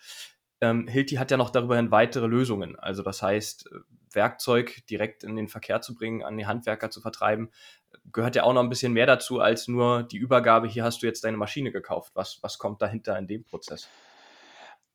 ähm, 0.62 0.88
Hilti 0.88 1.16
hat 1.16 1.30
ja 1.30 1.36
noch 1.36 1.50
darüber 1.50 1.76
hin 1.76 1.90
weitere 1.90 2.26
Lösungen. 2.26 2.78
Also 2.78 3.02
das 3.02 3.20
heißt, 3.20 3.68
Werkzeug 4.12 4.86
direkt 4.88 5.24
in 5.24 5.36
den 5.36 5.48
Verkehr 5.48 5.82
zu 5.82 5.94
bringen, 5.94 6.22
an 6.22 6.38
die 6.38 6.46
Handwerker 6.46 6.90
zu 6.90 7.02
vertreiben, 7.02 7.50
gehört 8.12 8.34
ja 8.34 8.44
auch 8.44 8.54
noch 8.54 8.62
ein 8.62 8.70
bisschen 8.70 8.94
mehr 8.94 9.06
dazu 9.06 9.40
als 9.40 9.68
nur 9.68 10.04
die 10.04 10.16
Übergabe, 10.16 10.68
hier 10.68 10.84
hast 10.84 11.02
du 11.02 11.06
jetzt 11.06 11.24
deine 11.24 11.36
Maschine 11.36 11.70
gekauft. 11.70 12.12
Was, 12.14 12.38
was 12.40 12.56
kommt 12.56 12.80
dahinter 12.80 13.18
in 13.18 13.26
dem 13.26 13.44
Prozess? 13.44 13.88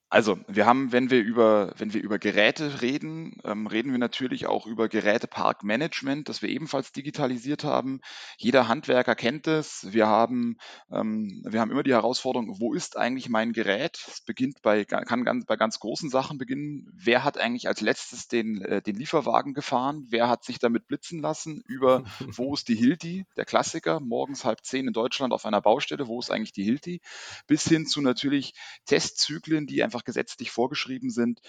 Also, 0.10 0.40
wir 0.48 0.66
haben, 0.66 0.94
wenn 0.94 1.10
wir 1.10 1.22
über, 1.22 1.74
wenn 1.78 1.94
wir 1.94 2.02
über 2.02 2.18
Geräte 2.18 2.82
reden, 2.82 3.42
ähm, 3.44 3.68
reden 3.68 3.92
wir 3.92 3.98
natürlich 3.98 4.48
auch 4.48 4.66
über 4.66 4.88
Geräteparkmanagement, 4.88 6.30
das 6.30 6.42
wir 6.42 6.48
ebenfalls 6.48 6.94
digitalisiert 6.94 7.66
haben. 7.66 8.00
Jeder 8.38 8.70
Handwerker 8.70 9.16
kennt 9.16 9.48
es. 9.48 9.86
Wir 9.92 10.08
haben, 10.08 10.58
ähm, 10.90 11.44
wir 11.46 11.60
haben 11.60 11.72
immer 11.72 11.84
die 11.84 11.92
Herausforderung, 11.92 12.58
wo 12.60 12.74
ist 12.74 12.96
eigentlich 12.96 13.28
mein 13.28 13.52
Gerät? 13.52 14.00
Es 14.08 14.22
beginnt 14.22 14.62
bei, 14.62 14.86
kann 14.86 15.26
ganz, 15.26 15.46
bei 15.46 15.58
ganz 15.58 15.78
großen 15.80 16.10
Sachen 16.10 16.38
beginnen. 16.38 16.90
Wer 16.96 17.26
hat 17.26 17.38
eigentlich 17.38 17.68
als 17.68 17.82
letztes 17.82 18.30
den, 18.30 18.62
äh, 18.62 18.82
den 18.82 18.96
Lieferwagen 18.96 19.54
gefahren? 19.54 20.06
Wer 20.10 20.30
hat 20.30 20.46
sich 20.46 20.58
damit 20.58 20.88
blitzen 20.88 21.20
lassen? 21.20 21.62
Über 21.68 22.06
wo 22.20 22.54
ist 22.54 22.70
die 22.70 22.76
Hilti, 22.76 23.26
der 23.36 23.44
Klassiker, 23.44 24.00
morgens 24.00 24.46
halb 24.46 24.64
zehn 24.64 24.88
in 24.88 24.94
Deutschland 24.94 25.34
auf 25.34 25.46
einer 25.46 25.60
Baustelle, 25.60 26.08
wo 26.08 26.18
ist 26.18 26.32
eigentlich 26.32 26.54
die 26.54 26.64
Hilti? 26.64 27.02
Bis 27.46 27.66
hin 27.68 27.86
zu 27.86 28.00
natürlich 28.00 28.54
Testzyklen, 28.86 29.68
die 29.68 29.84
einfach 29.84 29.97
einfach 29.98 30.06
gesetzlich 30.06 30.52
vorgeschrieben 30.52 31.10
sind, 31.10 31.42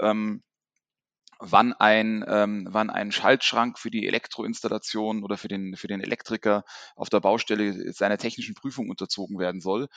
ähm, 0.00 0.42
wann 1.38 1.72
ein, 1.72 2.24
ähm, 2.28 2.68
wann 2.70 2.90
ein 2.90 3.12
Schaltschrank 3.12 3.78
für 3.78 3.90
die 3.90 4.06
Elektroinstallation 4.06 5.24
oder 5.24 5.36
für 5.36 5.48
den, 5.48 5.76
für 5.76 5.88
den 5.88 6.00
Elektriker 6.00 6.64
auf 6.94 7.10
der 7.10 7.20
Baustelle 7.20 7.92
seiner 7.92 8.18
technischen 8.18 8.54
Prüfung 8.54 8.90
unterzogen 8.90 9.38
werden 9.38 9.60
soll. 9.60 9.88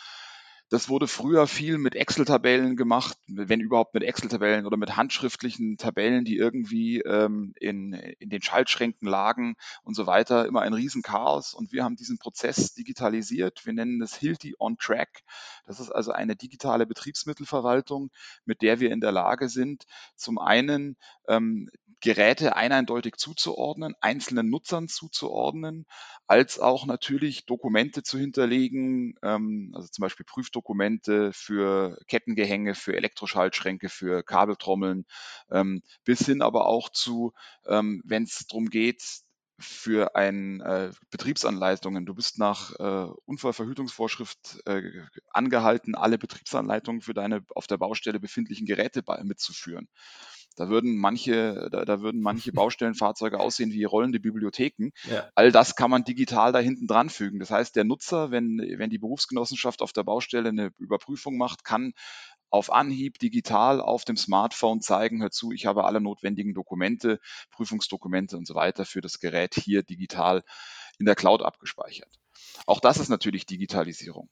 Das 0.69 0.89
wurde 0.89 1.07
früher 1.07 1.45
viel 1.45 1.77
mit 1.77 1.93
Excel-Tabellen 1.93 2.75
gemacht, 2.75 3.17
wenn 3.27 3.59
überhaupt 3.59 3.93
mit 3.93 4.01
Excel-Tabellen 4.01 4.65
oder 4.65 4.77
mit 4.77 4.95
handschriftlichen 4.95 5.77
Tabellen, 5.77 6.25
die 6.25 6.37
irgendwie 6.37 7.01
ähm, 7.01 7.53
in, 7.59 7.93
in 7.93 8.29
den 8.29 8.41
Schaltschränken 8.41 9.07
lagen 9.07 9.57
und 9.83 9.95
so 9.95 10.07
weiter. 10.07 10.47
Immer 10.47 10.61
ein 10.61 10.73
Riesenchaos. 10.73 11.53
Und 11.53 11.71
wir 11.71 11.83
haben 11.83 11.95
diesen 11.95 12.17
Prozess 12.17 12.73
digitalisiert. 12.73 13.67
Wir 13.67 13.73
nennen 13.73 14.01
es 14.01 14.15
Hilti 14.15 14.55
on 14.57 14.77
Track. 14.77 15.21
Das 15.65 15.79
ist 15.79 15.91
also 15.91 16.11
eine 16.11 16.35
digitale 16.35 16.87
Betriebsmittelverwaltung, 16.87 18.09
mit 18.45 18.63
der 18.63 18.79
wir 18.79 18.91
in 18.91 19.01
der 19.01 19.11
Lage 19.11 19.49
sind, 19.49 19.85
zum 20.15 20.39
einen 20.39 20.97
ähm, 21.27 21.69
Geräte 22.01 22.55
eindeutig 22.55 23.15
zuzuordnen, 23.17 23.95
einzelnen 24.01 24.49
Nutzern 24.49 24.87
zuzuordnen, 24.87 25.85
als 26.27 26.59
auch 26.59 26.85
natürlich 26.85 27.45
Dokumente 27.45 28.03
zu 28.03 28.17
hinterlegen, 28.17 29.15
ähm, 29.23 29.71
also 29.75 29.87
zum 29.87 30.03
Beispiel 30.03 30.25
Prüfdokumente 30.25 31.31
für 31.33 31.97
Kettengehänge, 32.07 32.75
für 32.75 32.95
Elektroschaltschränke, 32.95 33.89
für 33.89 34.23
Kabeltrommeln, 34.23 35.05
ähm, 35.51 35.81
bis 36.03 36.25
hin 36.25 36.41
aber 36.41 36.67
auch 36.67 36.89
zu, 36.89 37.33
ähm, 37.67 38.01
wenn 38.05 38.23
es 38.23 38.47
darum 38.47 38.69
geht, 38.69 39.01
für 39.59 40.15
ein 40.15 40.61
äh, 40.61 40.91
Betriebsanleitungen. 41.11 42.05
Du 42.05 42.13
bist 42.13 42.39
nach 42.39 42.71
äh, 42.77 43.11
Unfallverhütungsvorschrift 43.25 44.61
äh, 44.65 44.81
angehalten, 45.31 45.95
alle 45.95 46.17
Betriebsanleitungen 46.17 47.01
für 47.01 47.13
deine 47.13 47.43
auf 47.55 47.67
der 47.67 47.77
Baustelle 47.77 48.19
befindlichen 48.19 48.65
Geräte 48.65 49.03
mitzuführen. 49.23 49.87
Da 50.55 50.69
würden 50.69 50.97
manche, 50.97 51.69
da, 51.71 51.85
da 51.85 52.01
würden 52.01 52.21
manche 52.21 52.51
Baustellenfahrzeuge 52.53 53.39
aussehen 53.39 53.71
wie 53.71 53.83
rollende 53.83 54.19
Bibliotheken. 54.19 54.91
Ja. 55.09 55.29
All 55.35 55.51
das 55.51 55.75
kann 55.75 55.91
man 55.91 56.03
digital 56.03 56.51
da 56.51 56.59
hinten 56.59 56.87
dran 56.87 57.09
fügen. 57.09 57.39
Das 57.39 57.51
heißt, 57.51 57.75
der 57.75 57.83
Nutzer, 57.83 58.31
wenn, 58.31 58.57
wenn 58.77 58.89
die 58.89 58.97
Berufsgenossenschaft 58.97 59.81
auf 59.81 59.93
der 59.93 60.03
Baustelle 60.03 60.49
eine 60.49 60.71
Überprüfung 60.77 61.37
macht, 61.37 61.63
kann 61.63 61.93
auf 62.49 62.71
Anhieb 62.71 63.19
digital 63.19 63.81
auf 63.81 64.05
dem 64.05 64.15
Smartphone 64.15 64.81
zeigen, 64.81 65.21
hör 65.21 65.31
zu, 65.31 65.51
ich 65.51 65.65
habe 65.65 65.83
alle 65.83 65.99
notwendigen 65.99 66.53
Dokumente, 66.53 67.19
Prüfungsdokumente 67.51 68.37
und 68.37 68.47
so 68.47 68.55
weiter 68.55 68.85
für 68.85 69.01
das 69.01 69.19
Gerät 69.19 69.55
hier 69.55 69.83
digital 69.83 70.43
in 70.97 71.05
der 71.05 71.15
Cloud 71.15 71.41
abgespeichert. 71.41 72.19
Auch 72.65 72.79
das 72.79 72.97
ist 72.97 73.09
natürlich 73.09 73.45
Digitalisierung. 73.45 74.29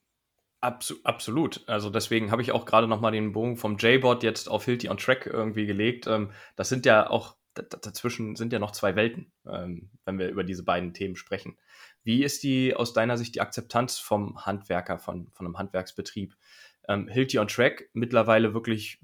Absu 0.64 0.94
absolut. 1.04 1.62
Also 1.66 1.90
deswegen 1.90 2.30
habe 2.30 2.42
ich 2.42 2.52
auch 2.52 2.64
gerade 2.64 2.88
nochmal 2.88 3.12
den 3.12 3.32
Bogen 3.32 3.56
vom 3.56 3.76
J-Bot 3.76 4.22
jetzt 4.22 4.48
auf 4.48 4.64
Hilti 4.64 4.88
on 4.88 4.96
Track 4.96 5.26
irgendwie 5.26 5.66
gelegt. 5.66 6.06
Ähm, 6.06 6.30
das 6.56 6.68
sind 6.68 6.86
ja 6.86 7.08
auch, 7.08 7.36
dazwischen 7.54 8.34
sind 8.34 8.52
ja 8.52 8.58
noch 8.58 8.72
zwei 8.72 8.96
Welten, 8.96 9.30
ähm, 9.46 9.90
wenn 10.04 10.18
wir 10.18 10.28
über 10.28 10.42
diese 10.42 10.64
beiden 10.64 10.94
Themen 10.94 11.16
sprechen. 11.16 11.56
Wie 12.02 12.24
ist 12.24 12.42
die 12.42 12.74
aus 12.74 12.92
deiner 12.92 13.16
Sicht 13.16 13.34
die 13.34 13.40
Akzeptanz 13.40 13.98
vom 13.98 14.44
Handwerker, 14.44 14.98
von, 14.98 15.28
von 15.32 15.46
einem 15.46 15.58
Handwerksbetrieb? 15.58 16.34
Ähm, 16.88 17.08
Hilti 17.08 17.38
on 17.38 17.48
Track 17.48 17.90
mittlerweile 17.92 18.54
wirklich, 18.54 19.00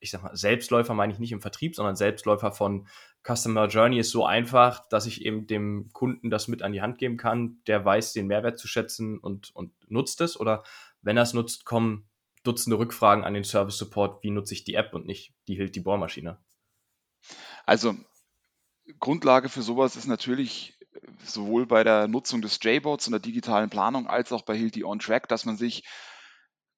ich 0.00 0.10
sag 0.10 0.22
mal, 0.22 0.36
Selbstläufer 0.36 0.94
meine 0.94 1.12
ich 1.12 1.18
nicht 1.18 1.32
im 1.32 1.40
Vertrieb, 1.40 1.74
sondern 1.74 1.96
Selbstläufer 1.96 2.52
von 2.52 2.86
Customer 3.22 3.66
Journey 3.66 3.98
ist 3.98 4.10
so 4.10 4.24
einfach, 4.24 4.88
dass 4.88 5.06
ich 5.06 5.24
eben 5.24 5.46
dem 5.46 5.90
Kunden 5.92 6.30
das 6.30 6.48
mit 6.48 6.62
an 6.62 6.72
die 6.72 6.80
Hand 6.80 6.98
geben 6.98 7.16
kann, 7.16 7.58
der 7.66 7.84
weiß 7.84 8.12
den 8.14 8.26
Mehrwert 8.26 8.58
zu 8.58 8.68
schätzen 8.68 9.18
und, 9.18 9.54
und 9.54 9.72
nutzt 9.90 10.20
es 10.20 10.38
oder 10.38 10.62
wenn 11.02 11.16
er 11.16 11.22
es 11.22 11.34
nutzt, 11.34 11.64
kommen 11.64 12.08
Dutzende 12.44 12.78
Rückfragen 12.78 13.24
an 13.24 13.34
den 13.34 13.44
Service 13.44 13.78
Support, 13.78 14.22
wie 14.22 14.30
nutze 14.30 14.54
ich 14.54 14.64
die 14.64 14.74
App 14.74 14.94
und 14.94 15.06
nicht 15.06 15.34
die 15.48 15.56
Hilt 15.56 15.74
die 15.74 15.80
Bohrmaschine. 15.80 16.38
Also 17.66 17.94
Grundlage 19.00 19.48
für 19.48 19.62
sowas 19.62 19.96
ist 19.96 20.06
natürlich 20.06 20.78
sowohl 21.24 21.66
bei 21.66 21.84
der 21.84 22.08
Nutzung 22.08 22.40
des 22.40 22.58
JBots 22.62 23.06
und 23.06 23.12
der 23.12 23.20
digitalen 23.20 23.70
Planung 23.70 24.06
als 24.06 24.32
auch 24.32 24.42
bei 24.42 24.56
Hilti 24.56 24.84
On 24.84 24.98
Track, 24.98 25.28
dass 25.28 25.44
man 25.44 25.56
sich 25.56 25.84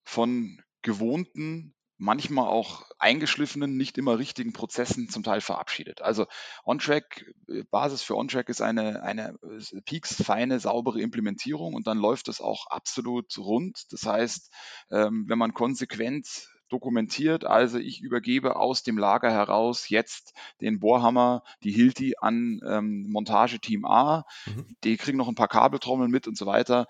von 0.04 0.60
gewohnten 0.82 1.74
manchmal 2.00 2.49
auch 2.49 2.87
eingeschliffenen, 2.99 3.76
nicht 3.76 3.99
immer 3.99 4.19
richtigen 4.19 4.52
Prozessen 4.52 5.11
zum 5.11 5.23
Teil 5.23 5.42
verabschiedet. 5.42 6.00
Also 6.00 6.26
OnTrack, 6.64 7.26
äh, 7.49 7.62
Basis 7.71 8.02
für 8.02 8.16
OnTrack 8.16 8.49
ist 8.49 8.62
eine, 8.62 9.02
eine 9.02 9.38
äh, 9.42 9.80
Peaks 9.83 10.21
feine, 10.23 10.61
saubere 10.61 11.00
Implementierung 11.00 11.75
und 11.75 11.87
dann 11.87 11.99
läuft 11.99 12.28
es 12.28 12.40
auch 12.40 12.66
absolut 12.69 13.37
rund. 13.38 13.92
Das 13.92 14.07
heißt, 14.07 14.50
ähm, 14.90 15.26
wenn 15.28 15.38
man 15.38 15.52
konsequent 15.52 16.49
dokumentiert. 16.71 17.45
Also 17.45 17.78
ich 17.78 18.00
übergebe 18.00 18.54
aus 18.54 18.85
dem 18.85 18.97
Lager 18.97 19.33
heraus 19.33 19.88
jetzt 19.88 20.33
den 20.61 20.78
Bohrhammer, 20.78 21.42
die 21.64 21.73
Hilti 21.73 22.14
an 22.21 22.61
ähm, 22.64 23.11
Montageteam 23.11 23.85
A. 23.85 24.25
Mhm. 24.47 24.76
Die 24.85 24.97
kriegen 24.97 25.19
noch 25.19 25.26
ein 25.26 25.35
paar 25.35 25.49
Kabeltrommeln 25.49 26.12
mit 26.12 26.28
und 26.28 26.38
so 26.38 26.47
weiter. 26.47 26.87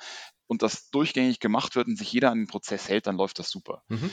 Und 0.47 0.63
das 0.63 0.91
durchgängig 0.91 1.41
gemacht 1.41 1.77
wird 1.77 1.87
und 1.89 1.97
sich 1.97 2.13
jeder 2.13 2.31
an 2.31 2.39
den 2.39 2.47
Prozess 2.47 2.91
hält, 2.91 3.07
dann 3.07 3.17
läuft 3.17 3.39
das 3.39 3.49
super. 3.49 3.83
Mhm. 3.89 4.11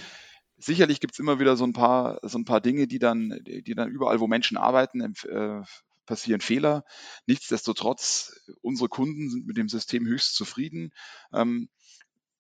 Sicherlich 0.58 1.00
gibt 1.00 1.14
es 1.14 1.20
immer 1.20 1.40
wieder 1.40 1.56
so 1.56 1.66
ein 1.66 1.74
paar, 1.74 2.20
so 2.24 2.38
ein 2.38 2.46
paar 2.46 2.62
Dinge, 2.62 2.88
die 2.88 3.00
dann, 3.00 3.40
die 3.46 3.76
dann 3.76 3.90
überall, 3.90 4.20
wo 4.20 4.28
Menschen 4.28 4.58
arbeiten, 4.58 5.02
äh, 5.02 5.62
passieren 6.06 6.42
Fehler. 6.42 6.84
Nichtsdestotrotz, 7.28 8.42
unsere 8.62 8.90
Kunden 8.90 9.30
sind 9.30 9.46
mit 9.46 9.58
dem 9.58 9.70
System 9.70 10.06
höchst 10.06 10.36
zufrieden. 10.36 10.92
Ähm, 11.34 11.70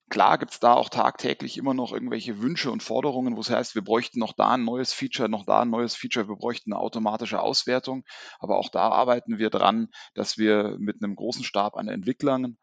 Klar 0.09 0.37
gibt 0.37 0.53
es 0.53 0.59
da 0.61 0.73
auch 0.73 0.87
tagtäglich 0.87 1.57
immer 1.57 1.73
noch 1.73 1.91
irgendwelche 1.91 2.39
Wünsche 2.41 2.71
und 2.71 2.81
Forderungen, 2.81 3.35
wo 3.35 3.41
es 3.41 3.49
heißt, 3.49 3.75
wir 3.75 3.83
bräuchten 3.83 4.19
noch 4.19 4.31
da 4.31 4.51
ein 4.51 4.63
neues 4.63 4.93
Feature, 4.93 5.27
noch 5.27 5.45
da 5.45 5.61
ein 5.61 5.69
neues 5.69 5.95
Feature, 5.95 6.29
wir 6.29 6.37
bräuchten 6.37 6.71
eine 6.71 6.79
automatische 6.79 7.41
Auswertung. 7.41 8.05
Aber 8.39 8.57
auch 8.57 8.69
da 8.69 8.87
arbeiten 8.87 9.37
wir 9.37 9.49
dran, 9.49 9.89
dass 10.13 10.37
wir 10.37 10.77
mit 10.79 11.03
einem 11.03 11.15
großen 11.15 11.43
Stab 11.43 11.75
an 11.75 11.89
Entwicklern 11.89 12.57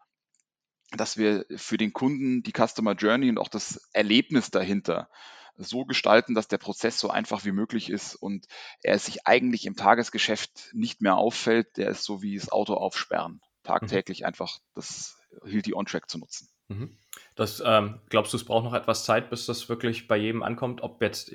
dass 0.96 1.16
wir 1.16 1.44
für 1.56 1.76
den 1.76 1.92
Kunden 1.92 2.44
die 2.44 2.52
Customer 2.52 2.92
Journey 2.92 3.28
und 3.28 3.38
auch 3.38 3.49
das 3.49 3.88
Erlebnis 3.92 4.52
dahinter 4.52 5.08
so 5.56 5.84
gestalten, 5.84 6.34
dass 6.34 6.49
der 6.49 6.58
Prozess 6.58 6.99
so 6.99 7.11
einfach 7.11 7.44
wie 7.44 7.52
möglich 7.52 7.90
ist 7.90 8.14
und 8.14 8.46
er 8.82 8.99
sich 8.99 9.26
eigentlich 9.26 9.66
im 9.66 9.76
Tagesgeschäft 9.76 10.70
nicht 10.73 11.00
mehr 11.00 11.16
auffällt. 11.16 11.76
Der 11.76 11.90
ist 11.90 12.04
so 12.04 12.23
wie 12.23 12.37
das 12.37 12.50
Auto 12.50 12.75
aufsperren. 12.75 13.40
Tagtäglich 13.62 14.20
mhm. 14.20 14.26
einfach 14.26 14.58
das 14.75 15.18
Hilti 15.44 15.75
On-Track 15.75 16.11
zu 16.11 16.18
nutzen. 16.18 16.49
Mhm. 16.68 16.96
Das, 17.34 17.62
ähm, 17.64 18.00
glaubst 18.08 18.32
du, 18.32 18.37
es 18.37 18.44
braucht 18.44 18.64
noch 18.64 18.75
etwas 18.75 19.04
Zeit, 19.04 19.30
bis 19.30 19.46
das 19.46 19.68
wirklich 19.68 20.08
bei 20.08 20.16
jedem 20.16 20.42
ankommt, 20.42 20.82
ob 20.82 21.00
jetzt 21.02 21.32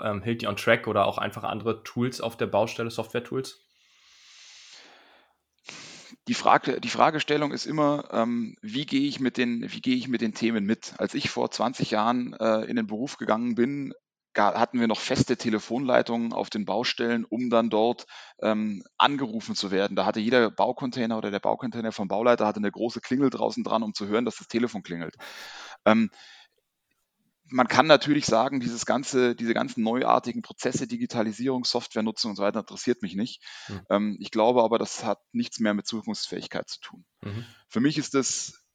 ähm, 0.00 0.22
Hilti 0.22 0.46
On 0.46 0.56
Track 0.56 0.86
oder 0.86 1.06
auch 1.06 1.18
einfach 1.18 1.44
andere 1.44 1.82
Tools 1.82 2.20
auf 2.20 2.36
der 2.36 2.46
Baustelle, 2.46 2.90
Software-Tools? 2.90 3.65
Die, 6.28 6.34
Frage, 6.34 6.80
die 6.80 6.88
Fragestellung 6.88 7.52
ist 7.52 7.66
immer, 7.66 8.08
ähm, 8.12 8.56
wie 8.60 8.86
gehe 8.86 9.08
ich, 9.08 9.20
mit 9.20 9.36
den, 9.36 9.72
wie 9.72 9.80
gehe 9.80 9.96
ich 9.96 10.08
mit 10.08 10.20
den 10.20 10.34
Themen 10.34 10.64
mit? 10.64 10.94
Als 10.98 11.14
ich 11.14 11.30
vor 11.30 11.50
20 11.50 11.90
Jahren 11.90 12.34
äh, 12.34 12.62
in 12.64 12.76
den 12.76 12.86
Beruf 12.86 13.16
gegangen 13.16 13.54
bin, 13.54 13.92
hatten 14.36 14.80
wir 14.80 14.86
noch 14.86 15.00
feste 15.00 15.36
Telefonleitungen 15.36 16.32
auf 16.32 16.50
den 16.50 16.64
Baustellen, 16.64 17.24
um 17.24 17.48
dann 17.48 17.70
dort 17.70 18.06
ähm, 18.42 18.82
angerufen 18.98 19.54
zu 19.54 19.70
werden. 19.70 19.96
Da 19.96 20.04
hatte 20.04 20.20
jeder 20.20 20.50
Baucontainer 20.50 21.16
oder 21.16 21.30
der 21.30 21.40
Baucontainer 21.40 21.92
vom 21.92 22.08
Bauleiter 22.08 22.46
hatte 22.46 22.58
eine 22.58 22.70
große 22.70 23.00
Klingel 23.00 23.30
draußen 23.30 23.64
dran, 23.64 23.82
um 23.82 23.94
zu 23.94 24.06
hören, 24.06 24.24
dass 24.24 24.36
das 24.36 24.48
Telefon 24.48 24.82
klingelt. 24.82 25.14
Ähm, 25.86 26.10
man 27.48 27.68
kann 27.68 27.86
natürlich 27.86 28.26
sagen, 28.26 28.60
dieses 28.60 28.86
ganze, 28.86 29.34
diese 29.34 29.54
ganzen 29.54 29.82
neuartigen 29.82 30.42
Prozesse, 30.42 30.86
Digitalisierung, 30.86 31.64
Softwarenutzung 31.64 32.30
und 32.30 32.36
so 32.36 32.42
weiter 32.42 32.60
interessiert 32.60 33.02
mich 33.02 33.14
nicht. 33.14 33.42
Mhm. 33.68 33.80
Ähm, 33.90 34.16
ich 34.20 34.30
glaube 34.30 34.62
aber, 34.62 34.78
das 34.78 35.04
hat 35.04 35.20
nichts 35.32 35.60
mehr 35.60 35.74
mit 35.74 35.86
Zukunftsfähigkeit 35.86 36.68
zu 36.68 36.80
tun. 36.80 37.04
Mhm. 37.22 37.44
Für 37.68 37.80
mich 37.80 37.98
ist 37.98 38.14
das 38.14 38.66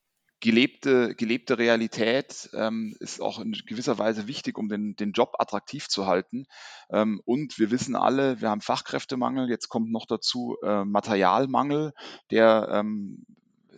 gelebte, 0.41 1.15
gelebte 1.15 1.57
Realität, 1.57 2.49
ähm, 2.53 2.95
ist 2.99 3.21
auch 3.21 3.39
in 3.39 3.51
gewisser 3.51 3.99
Weise 3.99 4.27
wichtig, 4.27 4.57
um 4.57 4.69
den, 4.69 4.95
den 4.95 5.11
Job 5.11 5.35
attraktiv 5.37 5.87
zu 5.87 6.07
halten. 6.07 6.45
Ähm, 6.89 7.21
und 7.25 7.59
wir 7.59 7.71
wissen 7.71 7.95
alle, 7.95 8.41
wir 8.41 8.49
haben 8.49 8.61
Fachkräftemangel, 8.61 9.49
jetzt 9.49 9.69
kommt 9.69 9.91
noch 9.91 10.07
dazu 10.07 10.57
äh, 10.63 10.83
Materialmangel, 10.83 11.93
der 12.31 12.69
ähm, 12.71 13.25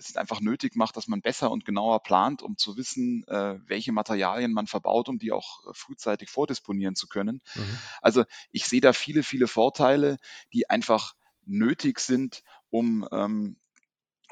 es 0.09 0.17
einfach 0.17 0.41
nötig 0.41 0.75
macht, 0.75 0.97
dass 0.97 1.07
man 1.07 1.21
besser 1.21 1.51
und 1.51 1.65
genauer 1.65 2.01
plant, 2.03 2.41
um 2.41 2.57
zu 2.57 2.77
wissen, 2.77 3.23
äh, 3.27 3.59
welche 3.65 3.91
Materialien 3.91 4.53
man 4.53 4.67
verbaut, 4.67 5.09
um 5.09 5.19
die 5.19 5.31
auch 5.31 5.65
äh, 5.65 5.73
frühzeitig 5.73 6.29
vordisponieren 6.29 6.95
zu 6.95 7.07
können. 7.07 7.41
Mhm. 7.55 7.77
Also 8.01 8.23
ich 8.51 8.65
sehe 8.65 8.81
da 8.81 8.93
viele, 8.93 9.23
viele 9.23 9.47
Vorteile, 9.47 10.17
die 10.53 10.69
einfach 10.69 11.15
nötig 11.45 11.99
sind, 11.99 12.43
um 12.69 13.07
ähm, 13.11 13.57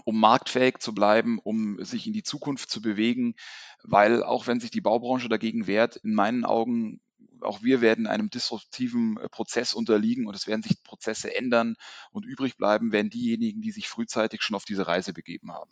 um 0.04 0.20
marktfähig 0.20 0.80
zu 0.80 0.94
bleiben, 0.94 1.40
um 1.40 1.84
sich 1.84 2.08
in 2.08 2.14
die 2.14 2.24
Zukunft 2.24 2.72
zu 2.72 2.82
bewegen, 2.82 3.36
weil 3.84 4.24
auch 4.24 4.48
wenn 4.48 4.60
sich 4.60 4.72
die 4.72 4.82
Baubranche 4.82 5.30
dagegen 5.30 5.68
wehrt, 5.68 5.98
in 5.98 6.14
meinen 6.14 6.46
Augen 6.46 7.02
auch 7.44 7.62
wir 7.64 7.82
werden 7.82 8.08
einem 8.08 8.30
disruptiven 8.30 9.18
äh, 9.18 9.30
Prozess 9.30 9.74
unterliegen 9.74 10.28
und 10.28 10.36
es 10.36 10.48
werden 10.48 10.64
sich 10.64 10.84
Prozesse 10.84 11.36
ändern 11.36 11.76
und 12.12 12.26
übrig 12.26 12.58
bleiben 12.58 12.92
werden 12.92 13.10
diejenigen, 13.10 13.62
die 13.62 13.72
sich 13.72 13.88
frühzeitig 13.88 14.42
schon 14.42 14.56
auf 14.56 14.66
diese 14.66 14.88
Reise 14.88 15.14
begeben 15.14 15.52
haben. 15.52 15.72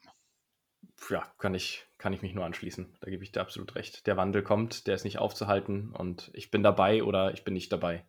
Ja, 1.09 1.31
kann 1.37 1.53
ich, 1.53 1.87
kann 1.97 2.13
ich 2.13 2.21
mich 2.21 2.33
nur 2.33 2.45
anschließen. 2.45 2.97
Da 2.99 3.09
gebe 3.09 3.23
ich 3.23 3.31
dir 3.31 3.41
absolut 3.41 3.75
recht. 3.75 4.05
Der 4.05 4.17
Wandel 4.17 4.43
kommt, 4.43 4.87
der 4.87 4.95
ist 4.95 5.05
nicht 5.05 5.17
aufzuhalten 5.17 5.91
und 5.91 6.29
ich 6.33 6.51
bin 6.51 6.63
dabei 6.63 7.03
oder 7.03 7.33
ich 7.33 7.43
bin 7.43 7.53
nicht 7.53 7.71
dabei. 7.71 8.05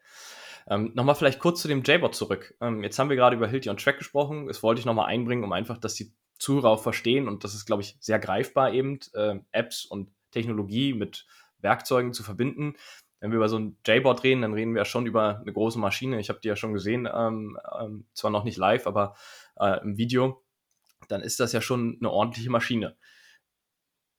Ähm, 0.69 0.93
nochmal 0.95 1.15
vielleicht 1.15 1.39
kurz 1.39 1.63
zu 1.63 1.69
dem 1.69 1.83
JBot 1.83 2.15
zurück. 2.15 2.55
Ähm, 2.61 2.83
jetzt 2.83 2.99
haben 2.99 3.09
wir 3.09 3.17
gerade 3.17 3.37
über 3.37 3.49
Hilti 3.49 3.71
on 3.71 3.77
Track 3.77 3.99
gesprochen. 3.99 4.47
Das 4.47 4.63
wollte 4.63 4.81
ich 4.81 4.87
nochmal 4.87 5.07
einbringen, 5.07 5.45
um 5.45 5.53
einfach, 5.53 5.79
dass 5.79 5.95
die 5.95 6.13
Zuhörer 6.39 6.71
auch 6.71 6.83
verstehen 6.83 7.29
und 7.29 7.45
das 7.45 7.55
ist, 7.55 7.67
glaube 7.67 7.83
ich, 7.83 7.97
sehr 8.01 8.19
greifbar 8.19 8.73
eben, 8.73 8.99
äh, 9.15 9.37
Apps 9.53 9.85
und 9.85 10.11
Technologie 10.31 10.95
mit 10.95 11.27
Werkzeugen 11.59 12.13
zu 12.15 12.23
verbinden 12.23 12.77
wenn 13.21 13.31
wir 13.31 13.37
über 13.37 13.49
so 13.49 13.59
ein 13.59 13.77
JBot 13.87 14.25
reden, 14.25 14.43
dann 14.43 14.55
reden 14.55 14.75
wir 14.75 14.81
ja 14.81 14.85
schon 14.87 15.07
über 15.07 15.41
eine 15.41 15.53
große 15.53 15.79
Maschine. 15.79 16.19
Ich 16.19 16.31
habe 16.31 16.41
die 16.41 16.49
ja 16.49 16.57
schon 16.57 16.73
gesehen, 16.73 17.09
ähm, 17.13 17.59
ähm, 17.81 18.07
zwar 18.15 18.31
noch 18.31 18.45
nicht 18.45 18.57
live, 18.57 18.87
aber 18.87 19.15
äh, 19.57 19.81
im 19.83 19.97
Video. 19.99 20.43
Dann 21.09 21.21
ist 21.21 21.41
das 21.41 21.53
ja 21.53 21.61
schon 21.61 21.99
eine 22.01 22.11
ordentliche 22.11 22.51
Maschine. 22.51 22.97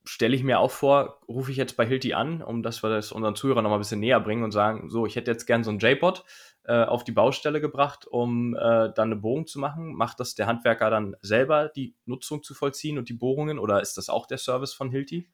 Stelle 0.03 0.35
ich 0.35 0.43
mir 0.43 0.59
auch 0.59 0.71
vor, 0.71 1.21
rufe 1.27 1.51
ich 1.51 1.57
jetzt 1.57 1.77
bei 1.77 1.85
Hilti 1.85 2.13
an, 2.13 2.41
um 2.41 2.63
dass 2.63 2.83
wir 2.83 2.89
das 2.89 3.11
unseren 3.11 3.35
Zuhörern 3.35 3.63
noch 3.63 3.69
mal 3.69 3.77
ein 3.77 3.81
bisschen 3.81 3.99
näher 3.99 4.19
bringen 4.19 4.43
und 4.43 4.51
sagen, 4.51 4.89
so, 4.89 5.05
ich 5.05 5.15
hätte 5.15 5.31
jetzt 5.31 5.45
gern 5.45 5.63
so 5.63 5.71
ein 5.71 5.79
JBot 5.79 6.23
äh, 6.63 6.83
auf 6.83 7.03
die 7.03 7.11
Baustelle 7.11 7.61
gebracht, 7.61 8.05
um 8.07 8.55
äh, 8.55 8.91
dann 8.93 9.11
eine 9.11 9.15
Bohrung 9.15 9.47
zu 9.47 9.59
machen. 9.59 9.93
Macht 9.95 10.19
das 10.19 10.35
der 10.35 10.47
Handwerker 10.47 10.89
dann 10.89 11.15
selber, 11.21 11.69
die 11.69 11.95
Nutzung 12.05 12.43
zu 12.43 12.53
vollziehen 12.53 12.97
und 12.97 13.09
die 13.09 13.13
Bohrungen, 13.13 13.57
oder 13.57 13.81
ist 13.81 13.97
das 13.97 14.09
auch 14.09 14.27
der 14.27 14.37
Service 14.37 14.73
von 14.73 14.91
Hilti? 14.91 15.29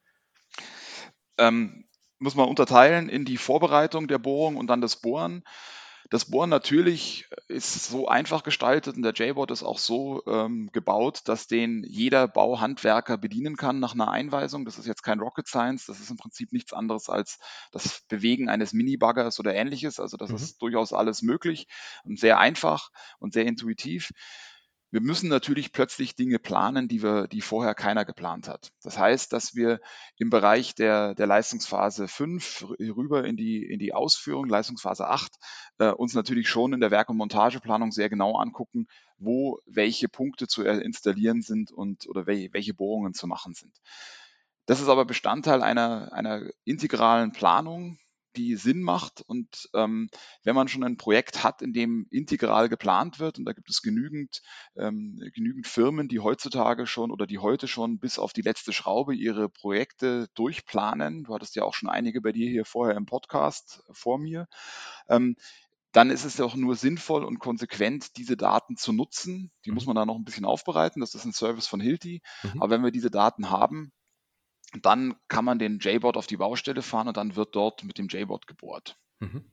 Ähm, 1.37 1.86
muss 2.19 2.35
man 2.35 2.47
unterteilen 2.47 3.09
in 3.09 3.25
die 3.25 3.37
Vorbereitung 3.37 4.07
der 4.07 4.17
Bohrung 4.17 4.57
und 4.57 4.67
dann 4.67 4.81
das 4.81 4.97
Bohren. 4.97 5.43
Das 6.09 6.25
Bohren 6.25 6.49
natürlich 6.49 7.27
ist 7.49 7.87
so 7.87 8.07
einfach 8.07 8.43
gestaltet 8.43 8.95
und 8.95 9.03
der 9.03 9.11
JBot 9.11 9.51
ist 9.51 9.63
auch 9.63 9.77
so 9.77 10.23
ähm, 10.25 10.69
gebaut, 10.71 11.23
dass 11.25 11.47
den 11.47 11.83
jeder 11.83 12.29
Bauhandwerker 12.29 13.17
bedienen 13.17 13.57
kann 13.57 13.79
nach 13.79 13.93
einer 13.93 14.09
Einweisung. 14.09 14.63
Das 14.63 14.77
ist 14.77 14.87
jetzt 14.87 15.03
kein 15.03 15.19
Rocket 15.19 15.47
Science, 15.47 15.85
das 15.85 15.99
ist 15.99 16.09
im 16.09 16.15
Prinzip 16.15 16.53
nichts 16.53 16.71
anderes 16.71 17.09
als 17.09 17.39
das 17.71 18.03
Bewegen 18.07 18.47
eines 18.47 18.71
Mini-Buggers 18.71 19.37
oder 19.39 19.53
ähnliches. 19.53 19.99
Also 19.99 20.15
das 20.15 20.29
mhm. 20.29 20.37
ist 20.37 20.61
durchaus 20.61 20.93
alles 20.93 21.23
möglich 21.23 21.67
und 22.05 22.17
sehr 22.17 22.39
einfach 22.39 22.89
und 23.19 23.33
sehr 23.33 23.45
intuitiv. 23.45 24.11
Wir 24.89 25.01
müssen 25.01 25.27
natürlich 25.27 25.73
plötzlich 25.73 26.15
Dinge 26.15 26.39
planen, 26.39 26.87
die 26.87 27.03
wir, 27.03 27.27
die 27.27 27.41
vorher 27.41 27.75
keiner 27.75 28.05
geplant 28.05 28.47
hat. 28.47 28.71
Das 28.81 28.97
heißt, 28.97 29.33
dass 29.33 29.53
wir 29.53 29.81
im 30.17 30.29
Bereich 30.29 30.75
der, 30.75 31.13
der 31.13 31.27
Leistungsphase 31.27 32.07
5 32.07 32.67
rüber 32.79 33.25
in 33.25 33.35
die, 33.35 33.65
in 33.65 33.79
die 33.79 33.93
Ausführung, 33.93 34.47
Leistungsphase 34.47 35.07
8, 35.07 35.33
äh, 35.79 35.89
uns 35.89 36.13
natürlich 36.13 36.47
schon 36.47 36.71
in 36.71 36.79
der 36.79 36.91
Werk- 36.91 37.09
und 37.09 37.17
Montageplanung 37.17 37.91
sehr 37.91 38.09
genau 38.09 38.37
angucken, 38.37 38.87
wo 39.17 39.59
welche 39.65 40.07
Punkte 40.07 40.47
zu 40.47 40.63
installieren 40.63 41.41
sind 41.41 41.71
und 41.71 42.07
oder 42.07 42.25
welche, 42.25 42.53
welche 42.53 42.73
Bohrungen 42.73 43.13
zu 43.13 43.27
machen 43.27 43.53
sind. 43.53 43.75
Das 44.67 44.79
ist 44.79 44.87
aber 44.87 45.05
Bestandteil 45.05 45.63
einer, 45.63 46.13
einer 46.13 46.49
integralen 46.63 47.33
Planung, 47.33 47.99
die 48.35 48.55
Sinn 48.55 48.81
macht. 48.81 49.21
Und 49.21 49.69
ähm, 49.73 50.09
wenn 50.43 50.55
man 50.55 50.67
schon 50.67 50.83
ein 50.83 50.97
Projekt 50.97 51.43
hat, 51.43 51.61
in 51.61 51.73
dem 51.73 52.07
integral 52.11 52.69
geplant 52.69 53.19
wird, 53.19 53.39
und 53.39 53.45
da 53.45 53.53
gibt 53.53 53.69
es 53.69 53.81
genügend, 53.81 54.41
ähm, 54.75 55.21
genügend 55.33 55.67
Firmen, 55.67 56.07
die 56.07 56.19
heutzutage 56.19 56.87
schon 56.87 57.11
oder 57.11 57.25
die 57.25 57.39
heute 57.39 57.67
schon 57.67 57.99
bis 57.99 58.19
auf 58.19 58.33
die 58.33 58.41
letzte 58.41 58.73
Schraube 58.73 59.15
ihre 59.15 59.49
Projekte 59.49 60.27
durchplanen. 60.35 61.23
Du 61.23 61.33
hattest 61.33 61.55
ja 61.55 61.63
auch 61.63 61.73
schon 61.73 61.89
einige 61.89 62.21
bei 62.21 62.31
dir 62.31 62.49
hier 62.49 62.65
vorher 62.65 62.97
im 62.97 63.05
Podcast 63.05 63.83
vor 63.91 64.17
mir. 64.19 64.47
Ähm, 65.07 65.35
dann 65.93 66.11
ist 66.11 66.25
es 66.25 66.37
ja 66.37 66.45
auch 66.45 66.55
nur 66.55 66.75
sinnvoll 66.75 67.23
und 67.23 67.39
konsequent, 67.39 68.17
diese 68.17 68.37
Daten 68.37 68.75
zu 68.75 68.93
nutzen. 68.93 69.51
Die 69.65 69.71
mhm. 69.71 69.75
muss 69.75 69.85
man 69.85 69.95
da 69.95 70.05
noch 70.05 70.15
ein 70.15 70.25
bisschen 70.25 70.45
aufbereiten. 70.45 70.99
Das 70.99 71.15
ist 71.15 71.25
ein 71.25 71.33
Service 71.33 71.65
von 71.65 71.79
Hilti. 71.79 72.21
Mhm. 72.43 72.61
Aber 72.61 72.69
wenn 72.69 72.83
wir 72.83 72.91
diese 72.91 73.09
Daten 73.09 73.49
haben, 73.49 73.91
dann 74.85 75.15
kann 75.27 75.45
man 75.45 75.59
den 75.59 75.79
JBot 75.79 76.17
auf 76.17 76.27
die 76.27 76.37
Baustelle 76.37 76.81
fahren 76.81 77.07
und 77.07 77.17
dann 77.17 77.35
wird 77.35 77.55
dort 77.55 77.83
mit 77.83 77.97
dem 77.97 78.07
JBot 78.07 78.47
gebohrt. 78.47 78.97
Mhm. 79.19 79.51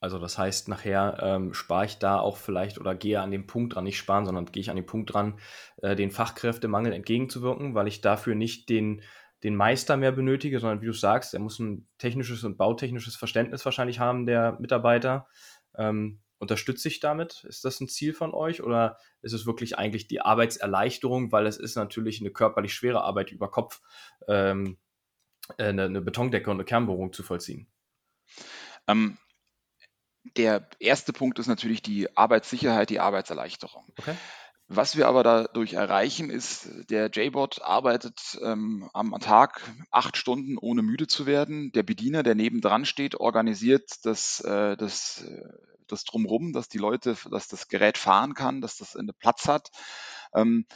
Also 0.00 0.18
das 0.18 0.38
heißt, 0.38 0.68
nachher 0.68 1.18
ähm, 1.20 1.52
spare 1.52 1.84
ich 1.84 1.98
da 1.98 2.18
auch 2.18 2.38
vielleicht 2.38 2.78
oder 2.78 2.94
gehe 2.94 3.20
an 3.20 3.30
den 3.30 3.46
Punkt 3.46 3.74
dran, 3.74 3.84
nicht 3.84 3.98
sparen, 3.98 4.24
sondern 4.24 4.46
gehe 4.46 4.62
ich 4.62 4.70
an 4.70 4.76
den 4.76 4.86
Punkt 4.86 5.12
dran, 5.12 5.38
äh, 5.82 5.94
den 5.94 6.10
Fachkräftemangel 6.10 6.94
entgegenzuwirken, 6.94 7.74
weil 7.74 7.86
ich 7.86 8.00
dafür 8.00 8.34
nicht 8.34 8.70
den, 8.70 9.02
den 9.42 9.56
Meister 9.56 9.98
mehr 9.98 10.12
benötige, 10.12 10.58
sondern 10.58 10.80
wie 10.80 10.86
du 10.86 10.94
sagst, 10.94 11.34
er 11.34 11.40
muss 11.40 11.58
ein 11.58 11.86
technisches 11.98 12.44
und 12.44 12.56
bautechnisches 12.56 13.14
Verständnis 13.16 13.64
wahrscheinlich 13.66 13.98
haben, 13.98 14.24
der 14.24 14.56
Mitarbeiter. 14.58 15.26
Ähm, 15.76 16.22
Unterstütze 16.40 16.88
ich 16.88 17.00
damit? 17.00 17.44
Ist 17.44 17.66
das 17.66 17.80
ein 17.80 17.88
Ziel 17.88 18.14
von 18.14 18.32
euch 18.32 18.62
oder 18.62 18.96
ist 19.20 19.34
es 19.34 19.44
wirklich 19.44 19.76
eigentlich 19.76 20.08
die 20.08 20.22
Arbeitserleichterung, 20.22 21.32
weil 21.32 21.46
es 21.46 21.58
ist 21.58 21.76
natürlich 21.76 22.20
eine 22.20 22.30
körperlich 22.30 22.72
schwere 22.72 23.02
Arbeit 23.02 23.30
über 23.30 23.50
Kopf, 23.50 23.82
ähm, 24.26 24.78
äh, 25.58 25.64
eine, 25.64 25.84
eine, 25.84 26.00
Betondecke 26.00 26.50
und 26.50 26.56
eine 26.56 26.64
Kernbohrung 26.64 27.12
zu 27.12 27.22
vollziehen? 27.22 27.70
Ähm, 28.86 29.18
der 30.38 30.66
erste 30.78 31.12
Punkt 31.12 31.38
ist 31.38 31.46
natürlich 31.46 31.82
die 31.82 32.16
Arbeitssicherheit, 32.16 32.88
die 32.88 33.00
Arbeitserleichterung. 33.00 33.92
Okay. 33.98 34.16
Was 34.66 34.96
wir 34.96 35.08
aber 35.08 35.22
dadurch 35.22 35.74
erreichen, 35.74 36.30
ist, 36.30 36.70
der 36.88 37.10
JBot 37.10 37.60
arbeitet 37.60 38.38
ähm, 38.40 38.88
am 38.94 39.12
Tag 39.20 39.60
acht 39.90 40.16
Stunden, 40.16 40.56
ohne 40.56 40.80
müde 40.80 41.06
zu 41.06 41.26
werden. 41.26 41.70
Der 41.72 41.82
Bediener, 41.82 42.22
der 42.22 42.34
nebendran 42.34 42.86
steht, 42.86 43.16
organisiert 43.16 43.90
das, 44.04 44.40
äh, 44.40 44.76
das 44.76 45.22
äh, 45.22 45.42
das 45.92 46.04
drumherum, 46.04 46.52
dass 46.52 46.68
die 46.68 46.78
Leute, 46.78 47.16
dass 47.30 47.48
das 47.48 47.68
Gerät 47.68 47.98
fahren 47.98 48.34
kann, 48.34 48.60
dass 48.60 48.76
das 48.76 48.96
einen 48.96 49.12
Platz 49.18 49.48
hat. 49.48 49.70
Ähm, 50.34 50.66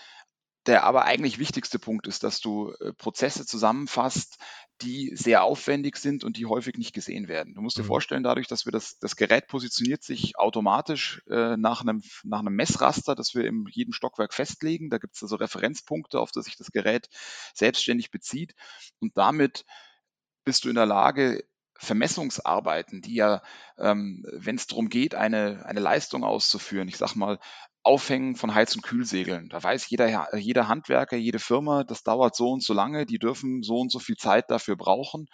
der 0.67 0.85
aber 0.85 1.05
eigentlich 1.05 1.39
wichtigste 1.39 1.79
Punkt 1.79 2.07
ist, 2.07 2.23
dass 2.23 2.41
du 2.41 2.73
äh, 2.81 2.93
Prozesse 2.95 3.45
zusammenfasst, 3.45 4.39
die 4.81 5.13
sehr 5.15 5.45
aufwendig 5.45 5.97
sind 5.97 6.25
und 6.25 6.37
die 6.37 6.47
häufig 6.47 6.77
nicht 6.77 6.95
gesehen 6.95 7.29
werden. 7.29 7.55
Du 7.55 7.61
musst 7.61 7.77
dir 7.77 7.83
mhm. 7.83 7.89
vorstellen, 7.89 8.23
dadurch, 8.23 8.49
dass 8.49 8.65
wir 8.65 8.73
das, 8.73 8.99
das 8.99 9.17
Gerät 9.17 9.47
positioniert 9.47 10.03
sich 10.03 10.39
automatisch 10.39 11.23
äh, 11.29 11.57
nach, 11.57 11.83
einem, 11.83 12.03
nach 12.25 12.41
einem 12.41 12.55
Messraster, 12.55 13.15
das 13.15 13.35
wir 13.35 13.45
in 13.45 13.67
jedem 13.71 13.93
Stockwerk 13.93 14.33
festlegen. 14.33 14.91
Da 14.91 14.99
gibt 14.99 15.17
es 15.17 15.23
also 15.23 15.37
Referenzpunkte, 15.37 16.19
auf 16.19 16.33
das 16.33 16.47
sich 16.47 16.57
das 16.57 16.71
Gerät 16.71 17.09
selbstständig 17.55 18.11
bezieht. 18.11 18.55
Und 19.01 19.17
damit 19.17 19.65
bist 20.45 20.65
du 20.65 20.71
in 20.71 20.75
der 20.75 20.87
Lage, 20.87 21.45
Vermessungsarbeiten, 21.79 23.03
die 23.03 23.15
ja, 23.17 23.43
ähm, 23.79 24.25
wenn 24.33 24.57
es 24.57 24.67
darum 24.67 24.89
geht, 24.89 25.15
eine, 25.15 25.65
eine 25.67 25.81
Leistung 25.81 26.25
auszuführen, 26.25 26.89
ich 26.89 26.97
sag 26.97 27.15
mal, 27.15 27.39
Aufhängen 27.83 28.35
von 28.35 28.55
Heiz- 28.55 28.75
und 28.75 28.83
Kühlsegeln. 28.83 29.51
Da 29.51 29.63
weiß 29.63 29.91
jeder, 29.91 30.35
jeder 30.39 30.69
Handwerker, 30.69 31.17
jede 31.17 31.39
Firma, 31.39 31.85
das 31.85 32.03
dauert 32.03 32.35
so 32.35 32.51
und 32.51 32.63
so 32.63 32.73
lange, 32.73 33.05
die 33.05 33.19
dürfen 33.19 33.63
so 33.63 33.79
und 33.79 33.93
so 33.93 33.99
viel 33.99 34.17
Zeit 34.17 34.51
dafür 34.51 34.77
brauchen. 34.77 35.27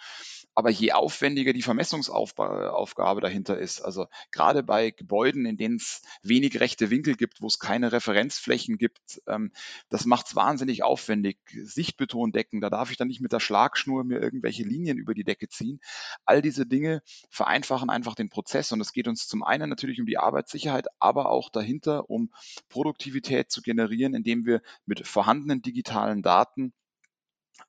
Aber 0.61 0.69
je 0.69 0.91
aufwendiger 0.91 1.53
die 1.53 1.63
Vermessungsaufgabe 1.63 3.19
dahinter 3.19 3.57
ist, 3.57 3.81
also 3.81 4.05
gerade 4.31 4.61
bei 4.61 4.91
Gebäuden, 4.91 5.47
in 5.47 5.57
denen 5.57 5.77
es 5.77 6.03
wenig 6.21 6.59
rechte 6.59 6.91
Winkel 6.91 7.15
gibt, 7.15 7.41
wo 7.41 7.47
es 7.47 7.57
keine 7.57 7.91
Referenzflächen 7.91 8.77
gibt, 8.77 9.23
ähm, 9.25 9.51
das 9.89 10.05
macht 10.05 10.27
es 10.27 10.35
wahnsinnig 10.35 10.83
aufwendig. 10.83 11.39
Sichtbetondecken, 11.49 12.61
da 12.61 12.69
darf 12.69 12.91
ich 12.91 12.97
dann 12.97 13.07
nicht 13.07 13.21
mit 13.21 13.31
der 13.31 13.39
Schlagschnur 13.39 14.03
mir 14.03 14.19
irgendwelche 14.19 14.61
Linien 14.61 14.99
über 14.99 15.15
die 15.15 15.23
Decke 15.23 15.49
ziehen. 15.49 15.79
All 16.25 16.43
diese 16.43 16.67
Dinge 16.67 17.01
vereinfachen 17.31 17.89
einfach 17.89 18.13
den 18.13 18.29
Prozess 18.29 18.71
und 18.71 18.81
es 18.81 18.93
geht 18.93 19.07
uns 19.07 19.27
zum 19.27 19.41
einen 19.41 19.67
natürlich 19.67 19.99
um 19.99 20.05
die 20.05 20.19
Arbeitssicherheit, 20.19 20.85
aber 20.99 21.31
auch 21.31 21.49
dahinter 21.49 22.07
um 22.07 22.31
Produktivität 22.69 23.49
zu 23.49 23.63
generieren, 23.63 24.13
indem 24.13 24.45
wir 24.45 24.61
mit 24.85 25.07
vorhandenen 25.07 25.63
digitalen 25.63 26.21
Daten 26.21 26.71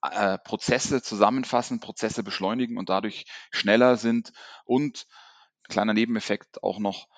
äh, 0.02 0.38
Prozesse 0.38 1.02
zusammenfassen, 1.02 1.80
Prozesse 1.80 2.22
beschleunigen 2.22 2.78
und 2.78 2.88
dadurch 2.88 3.24
schneller 3.50 3.96
sind 3.96 4.32
und 4.64 5.06
kleiner 5.68 5.94
Nebeneffekt 5.94 6.62
auch 6.62 6.78
noch 6.78 7.08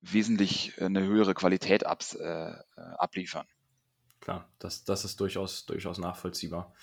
wesentlich 0.00 0.76
äh, 0.78 0.84
eine 0.84 1.02
höhere 1.02 1.34
Qualität 1.34 1.86
abs, 1.86 2.14
äh, 2.14 2.52
abliefern. 2.98 3.46
klar, 4.20 4.48
das, 4.58 4.84
das 4.84 5.04
ist 5.04 5.20
durchaus, 5.20 5.66
durchaus 5.66 5.98
nachvollziehbar. 5.98 6.74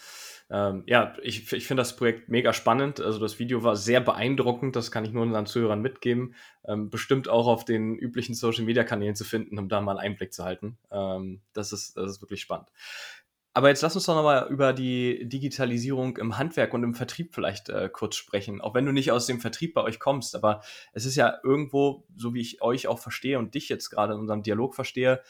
Ähm, 0.49 0.83
ja, 0.85 1.15
ich, 1.21 1.51
ich 1.51 1.67
finde 1.67 1.81
das 1.81 1.95
Projekt 1.95 2.29
mega 2.29 2.53
spannend. 2.53 2.99
Also 2.99 3.19
das 3.19 3.39
Video 3.39 3.63
war 3.63 3.75
sehr 3.75 4.01
beeindruckend, 4.01 4.75
das 4.75 4.91
kann 4.91 5.05
ich 5.05 5.11
nur 5.11 5.23
unseren 5.23 5.45
Zuhörern 5.45 5.81
mitgeben. 5.81 6.35
Ähm, 6.65 6.89
bestimmt 6.89 7.27
auch 7.27 7.47
auf 7.47 7.65
den 7.65 7.95
üblichen 7.95 8.35
Social-Media-Kanälen 8.35 9.15
zu 9.15 9.23
finden, 9.23 9.57
um 9.57 9.69
da 9.69 9.81
mal 9.81 9.97
einen 9.97 10.11
Einblick 10.11 10.33
zu 10.33 10.43
halten. 10.43 10.77
Ähm, 10.91 11.41
das, 11.53 11.73
ist, 11.73 11.97
das 11.97 12.11
ist 12.11 12.21
wirklich 12.21 12.41
spannend. 12.41 12.69
Aber 13.55 13.69
jetzt 13.69 13.81
lass 13.83 13.95
uns 13.95 14.05
doch 14.05 14.15
nochmal 14.15 14.47
über 14.49 14.73
die 14.73 15.29
Digitalisierung 15.29 16.17
im 16.17 16.39
Handwerk 16.39 16.73
und 16.73 16.83
im 16.83 16.95
Vertrieb 16.95 17.35
vielleicht 17.35 17.69
äh, 17.69 17.87
kurz 17.91 18.15
sprechen. 18.15 18.61
Auch 18.61 18.73
wenn 18.73 18.85
du 18.85 18.91
nicht 18.91 19.11
aus 19.11 19.27
dem 19.27 19.39
Vertrieb 19.39 19.75
bei 19.75 19.83
euch 19.83 19.99
kommst, 19.99 20.35
aber 20.35 20.61
es 20.91 21.05
ist 21.05 21.15
ja 21.15 21.37
irgendwo, 21.43 22.07
so 22.15 22.33
wie 22.33 22.41
ich 22.41 22.63
euch 22.63 22.87
auch 22.87 22.97
verstehe 22.97 23.37
und 23.37 23.53
dich 23.53 23.69
jetzt 23.69 23.91
gerade 23.91 24.13
in 24.13 24.19
unserem 24.19 24.41
Dialog 24.41 24.73
verstehe, 24.73 25.21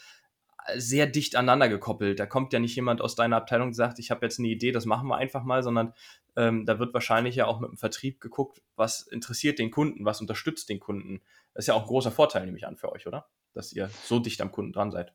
sehr 0.74 1.06
dicht 1.06 1.36
aneinander 1.36 1.68
gekoppelt. 1.68 2.18
Da 2.18 2.24
kommt 2.24 2.54
ja 2.54 2.60
nicht 2.60 2.74
jemand 2.74 3.02
aus 3.02 3.14
deiner 3.14 3.36
Abteilung 3.36 3.68
und 3.68 3.74
sagt, 3.74 3.98
ich 3.98 4.10
habe 4.10 4.24
jetzt 4.24 4.38
eine 4.38 4.48
Idee, 4.48 4.72
das 4.72 4.86
machen 4.86 5.06
wir 5.08 5.16
einfach 5.16 5.44
mal, 5.44 5.62
sondern 5.62 5.92
ähm, 6.34 6.64
da 6.64 6.78
wird 6.78 6.94
wahrscheinlich 6.94 7.36
ja 7.36 7.46
auch 7.46 7.60
mit 7.60 7.68
dem 7.70 7.76
Vertrieb 7.76 8.22
geguckt, 8.22 8.62
was 8.74 9.02
interessiert 9.02 9.58
den 9.58 9.70
Kunden, 9.70 10.06
was 10.06 10.22
unterstützt 10.22 10.70
den 10.70 10.80
Kunden. 10.80 11.20
Das 11.52 11.64
ist 11.64 11.68
ja 11.68 11.74
auch 11.74 11.82
ein 11.82 11.88
großer 11.88 12.10
Vorteil, 12.10 12.46
nehme 12.46 12.56
ich 12.56 12.66
an, 12.66 12.78
für 12.78 12.90
euch, 12.90 13.06
oder? 13.06 13.28
Dass 13.52 13.70
ihr 13.74 13.90
so 14.04 14.18
dicht 14.18 14.40
am 14.40 14.50
Kunden 14.50 14.72
dran 14.72 14.90
seid 14.90 15.12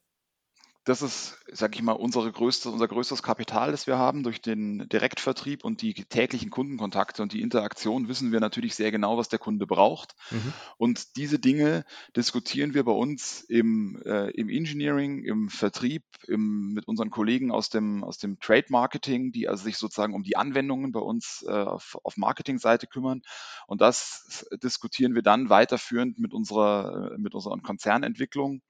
das 0.90 1.04
ist, 1.04 1.38
sage 1.52 1.76
ich 1.76 1.84
mal, 1.84 1.94
unsere 1.94 2.32
größte, 2.32 2.72
unser 2.72 2.88
größtes 2.88 3.22
Kapital, 3.22 3.70
das 3.70 3.86
wir 3.86 4.00
haben. 4.00 4.24
Durch 4.24 4.42
den 4.42 4.90
Direktvertrieb 4.90 5.64
und 5.64 5.84
die 5.84 5.94
täglichen 5.94 6.50
Kundenkontakte 6.50 7.22
und 7.22 7.32
die 7.32 7.42
Interaktion 7.42 8.08
wissen 8.08 8.32
wir 8.32 8.40
natürlich 8.40 8.74
sehr 8.74 8.90
genau, 8.90 9.16
was 9.16 9.30
der 9.30 9.38
Kunde 9.38 9.68
braucht. 9.68 10.16
Mhm. 10.32 10.54
Und 10.78 11.16
diese 11.16 11.38
Dinge 11.38 11.86
diskutieren 12.16 12.74
wir 12.74 12.84
bei 12.84 12.92
uns 12.92 13.42
im, 13.42 14.02
äh, 14.04 14.32
im 14.32 14.50
Engineering, 14.50 15.24
im 15.24 15.50
Vertrieb, 15.50 16.04
im, 16.28 16.74
mit 16.74 16.88
unseren 16.88 17.12
Kollegen 17.12 17.52
aus 17.52 17.70
dem, 17.70 18.04
aus 18.04 18.18
dem 18.18 18.40
Trade 18.40 18.66
Marketing, 18.70 19.32
die 19.32 19.48
also 19.48 19.66
sich 19.66 19.78
sozusagen 19.78 20.16
um 20.16 20.24
die 20.24 20.38
Anwendungen 20.38 20.92
bei 20.92 21.02
uns 21.02 21.46
äh, 21.48 21.52
auf, 21.52 22.00
auf 22.04 22.18
Marketingseite 22.18 22.88
kümmern. 22.88 23.22
Und 23.68 23.82
das 23.82 24.48
diskutieren 24.64 25.14
wir 25.14 25.22
dann 25.22 25.50
weiterführend 25.50 26.18
mit 26.18 26.34
unserer, 26.34 27.16
mit 27.20 27.36
unserer 27.36 27.60
Konzernentwicklung 27.60 28.64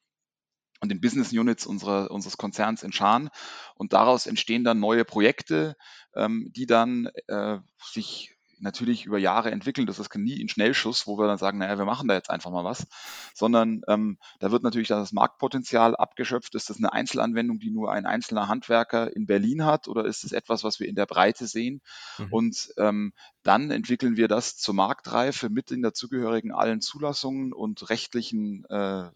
und 0.81 0.89
den 0.89 1.01
Business 1.01 1.31
Units 1.31 1.65
unserer, 1.65 2.11
unseres 2.11 2.37
Konzerns 2.37 2.83
in 2.83 2.91
Schaan. 2.91 3.29
Und 3.75 3.93
daraus 3.93 4.27
entstehen 4.27 4.63
dann 4.63 4.79
neue 4.79 5.05
Projekte, 5.05 5.75
ähm, 6.15 6.51
die 6.55 6.65
dann 6.65 7.09
äh, 7.27 7.57
sich 7.91 8.35
natürlich 8.61 9.05
über 9.05 9.17
Jahre 9.17 9.51
entwickeln. 9.51 9.87
Das 9.87 9.99
ist 9.99 10.13
nie 10.15 10.41
ein 10.41 10.49
Schnellschuss, 10.49 11.07
wo 11.07 11.17
wir 11.17 11.27
dann 11.27 11.37
sagen, 11.37 11.59
naja, 11.59 11.77
wir 11.77 11.85
machen 11.85 12.07
da 12.07 12.13
jetzt 12.13 12.29
einfach 12.29 12.51
mal 12.51 12.63
was, 12.63 12.87
sondern 13.33 13.81
ähm, 13.87 14.17
da 14.39 14.51
wird 14.51 14.63
natürlich 14.63 14.89
das 14.89 15.11
Marktpotenzial 15.11 15.95
abgeschöpft. 15.95 16.55
Ist 16.55 16.69
das 16.69 16.77
eine 16.77 16.93
Einzelanwendung, 16.93 17.59
die 17.59 17.69
nur 17.69 17.91
ein 17.91 18.05
einzelner 18.05 18.47
Handwerker 18.47 19.15
in 19.15 19.25
Berlin 19.25 19.65
hat 19.65 19.87
oder 19.87 20.05
ist 20.05 20.23
es 20.23 20.31
etwas, 20.31 20.63
was 20.63 20.79
wir 20.79 20.87
in 20.87 20.95
der 20.95 21.05
Breite 21.05 21.47
sehen? 21.47 21.81
Mhm. 22.17 22.33
Und 22.33 22.73
ähm, 22.77 23.13
dann 23.43 23.71
entwickeln 23.71 24.17
wir 24.17 24.27
das 24.27 24.57
zur 24.57 24.75
Marktreife 24.75 25.49
mit 25.49 25.69
den 25.69 25.81
dazugehörigen 25.81 26.51
allen 26.51 26.81
Zulassungen 26.81 27.53
und 27.53 27.89
rechtlichen 27.89 28.65
äh, 28.65 29.09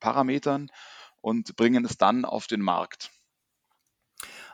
Parametern 0.00 0.70
und 1.20 1.56
bringen 1.56 1.84
es 1.84 1.98
dann 1.98 2.24
auf 2.24 2.46
den 2.46 2.60
Markt. 2.60 3.10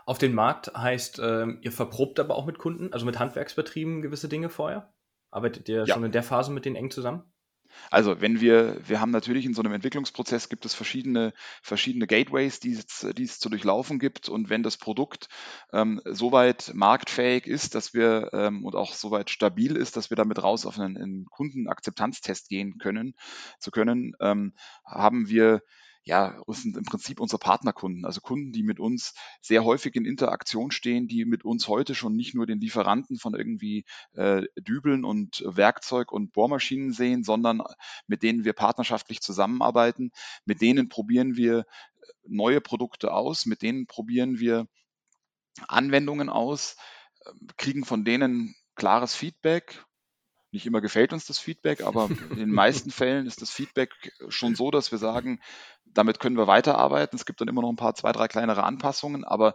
Auf 0.04 0.18
den 0.18 0.34
Markt 0.34 0.72
heißt, 0.76 1.18
äh, 1.18 1.46
ihr 1.62 1.72
verprobt 1.72 2.20
aber 2.20 2.36
auch 2.36 2.46
mit 2.46 2.58
Kunden, 2.58 2.92
also 2.92 3.04
mit 3.04 3.18
Handwerksbetrieben 3.18 4.02
gewisse 4.02 4.28
Dinge 4.28 4.48
vorher? 4.48 4.92
Arbeitet 5.30 5.68
ihr 5.68 5.84
ja. 5.84 5.94
schon 5.94 6.04
in 6.04 6.12
der 6.12 6.22
Phase 6.22 6.52
mit 6.52 6.64
denen 6.64 6.76
eng 6.76 6.90
zusammen? 6.90 7.24
Also 7.90 8.20
wenn 8.20 8.40
wir, 8.40 8.80
wir 8.86 9.00
haben 9.00 9.10
natürlich 9.10 9.44
in 9.44 9.54
so 9.54 9.62
einem 9.62 9.72
Entwicklungsprozess 9.72 10.48
gibt 10.48 10.64
es 10.64 10.74
verschiedene, 10.74 11.32
verschiedene 11.62 12.06
Gateways, 12.06 12.60
die 12.60 12.72
es, 12.72 13.06
die 13.16 13.24
es 13.24 13.38
zu 13.38 13.48
durchlaufen 13.48 13.98
gibt. 13.98 14.28
Und 14.28 14.48
wenn 14.48 14.62
das 14.62 14.76
Produkt 14.76 15.28
ähm, 15.72 16.00
soweit 16.04 16.72
marktfähig 16.74 17.46
ist, 17.46 17.74
dass 17.74 17.94
wir 17.94 18.30
ähm, 18.32 18.64
und 18.64 18.74
auch 18.74 18.94
soweit 18.94 19.30
stabil 19.30 19.76
ist, 19.76 19.96
dass 19.96 20.10
wir 20.10 20.16
damit 20.16 20.42
raus 20.42 20.66
auf 20.66 20.78
einen, 20.78 20.96
einen 20.96 21.26
Kundenakzeptanztest 21.26 22.48
gehen 22.48 22.78
können, 22.78 23.14
zu 23.58 23.70
können, 23.70 24.14
ähm, 24.20 24.54
haben 24.84 25.28
wir 25.28 25.62
ja, 26.06 26.40
sind 26.46 26.76
im 26.76 26.84
Prinzip 26.84 27.18
unsere 27.20 27.40
Partnerkunden, 27.40 28.04
also 28.04 28.20
Kunden, 28.20 28.52
die 28.52 28.62
mit 28.62 28.78
uns 28.78 29.12
sehr 29.40 29.64
häufig 29.64 29.96
in 29.96 30.04
Interaktion 30.04 30.70
stehen, 30.70 31.08
die 31.08 31.24
mit 31.24 31.44
uns 31.44 31.66
heute 31.66 31.96
schon 31.96 32.14
nicht 32.14 32.32
nur 32.32 32.46
den 32.46 32.60
Lieferanten 32.60 33.18
von 33.18 33.34
irgendwie 33.34 33.84
äh, 34.12 34.42
Dübeln 34.56 35.04
und 35.04 35.42
Werkzeug 35.44 36.12
und 36.12 36.32
Bohrmaschinen 36.32 36.92
sehen, 36.92 37.24
sondern 37.24 37.60
mit 38.06 38.22
denen 38.22 38.44
wir 38.44 38.52
partnerschaftlich 38.52 39.20
zusammenarbeiten. 39.20 40.12
Mit 40.44 40.62
denen 40.62 40.88
probieren 40.88 41.36
wir 41.36 41.58
äh, 41.58 41.64
neue 42.28 42.60
Produkte 42.60 43.12
aus, 43.12 43.44
mit 43.44 43.62
denen 43.62 43.88
probieren 43.88 44.38
wir 44.38 44.68
Anwendungen 45.66 46.28
aus, 46.28 46.76
ähm, 47.26 47.48
kriegen 47.56 47.84
von 47.84 48.04
denen 48.04 48.54
klares 48.76 49.16
Feedback, 49.16 49.84
nicht 50.52 50.66
immer 50.66 50.80
gefällt 50.80 51.12
uns 51.12 51.26
das 51.26 51.38
Feedback, 51.38 51.82
aber 51.82 52.08
in 52.30 52.36
den 52.36 52.50
meisten 52.50 52.90
Fällen 52.90 53.26
ist 53.26 53.42
das 53.42 53.50
Feedback 53.50 53.90
schon 54.28 54.54
so, 54.54 54.70
dass 54.70 54.90
wir 54.90 54.98
sagen, 54.98 55.40
damit 55.84 56.20
können 56.20 56.36
wir 56.36 56.46
weiterarbeiten. 56.46 57.16
Es 57.16 57.26
gibt 57.26 57.40
dann 57.40 57.48
immer 57.48 57.62
noch 57.62 57.70
ein 57.70 57.76
paar, 57.76 57.94
zwei, 57.94 58.12
drei 58.12 58.28
kleinere 58.28 58.64
Anpassungen, 58.64 59.24
aber 59.24 59.54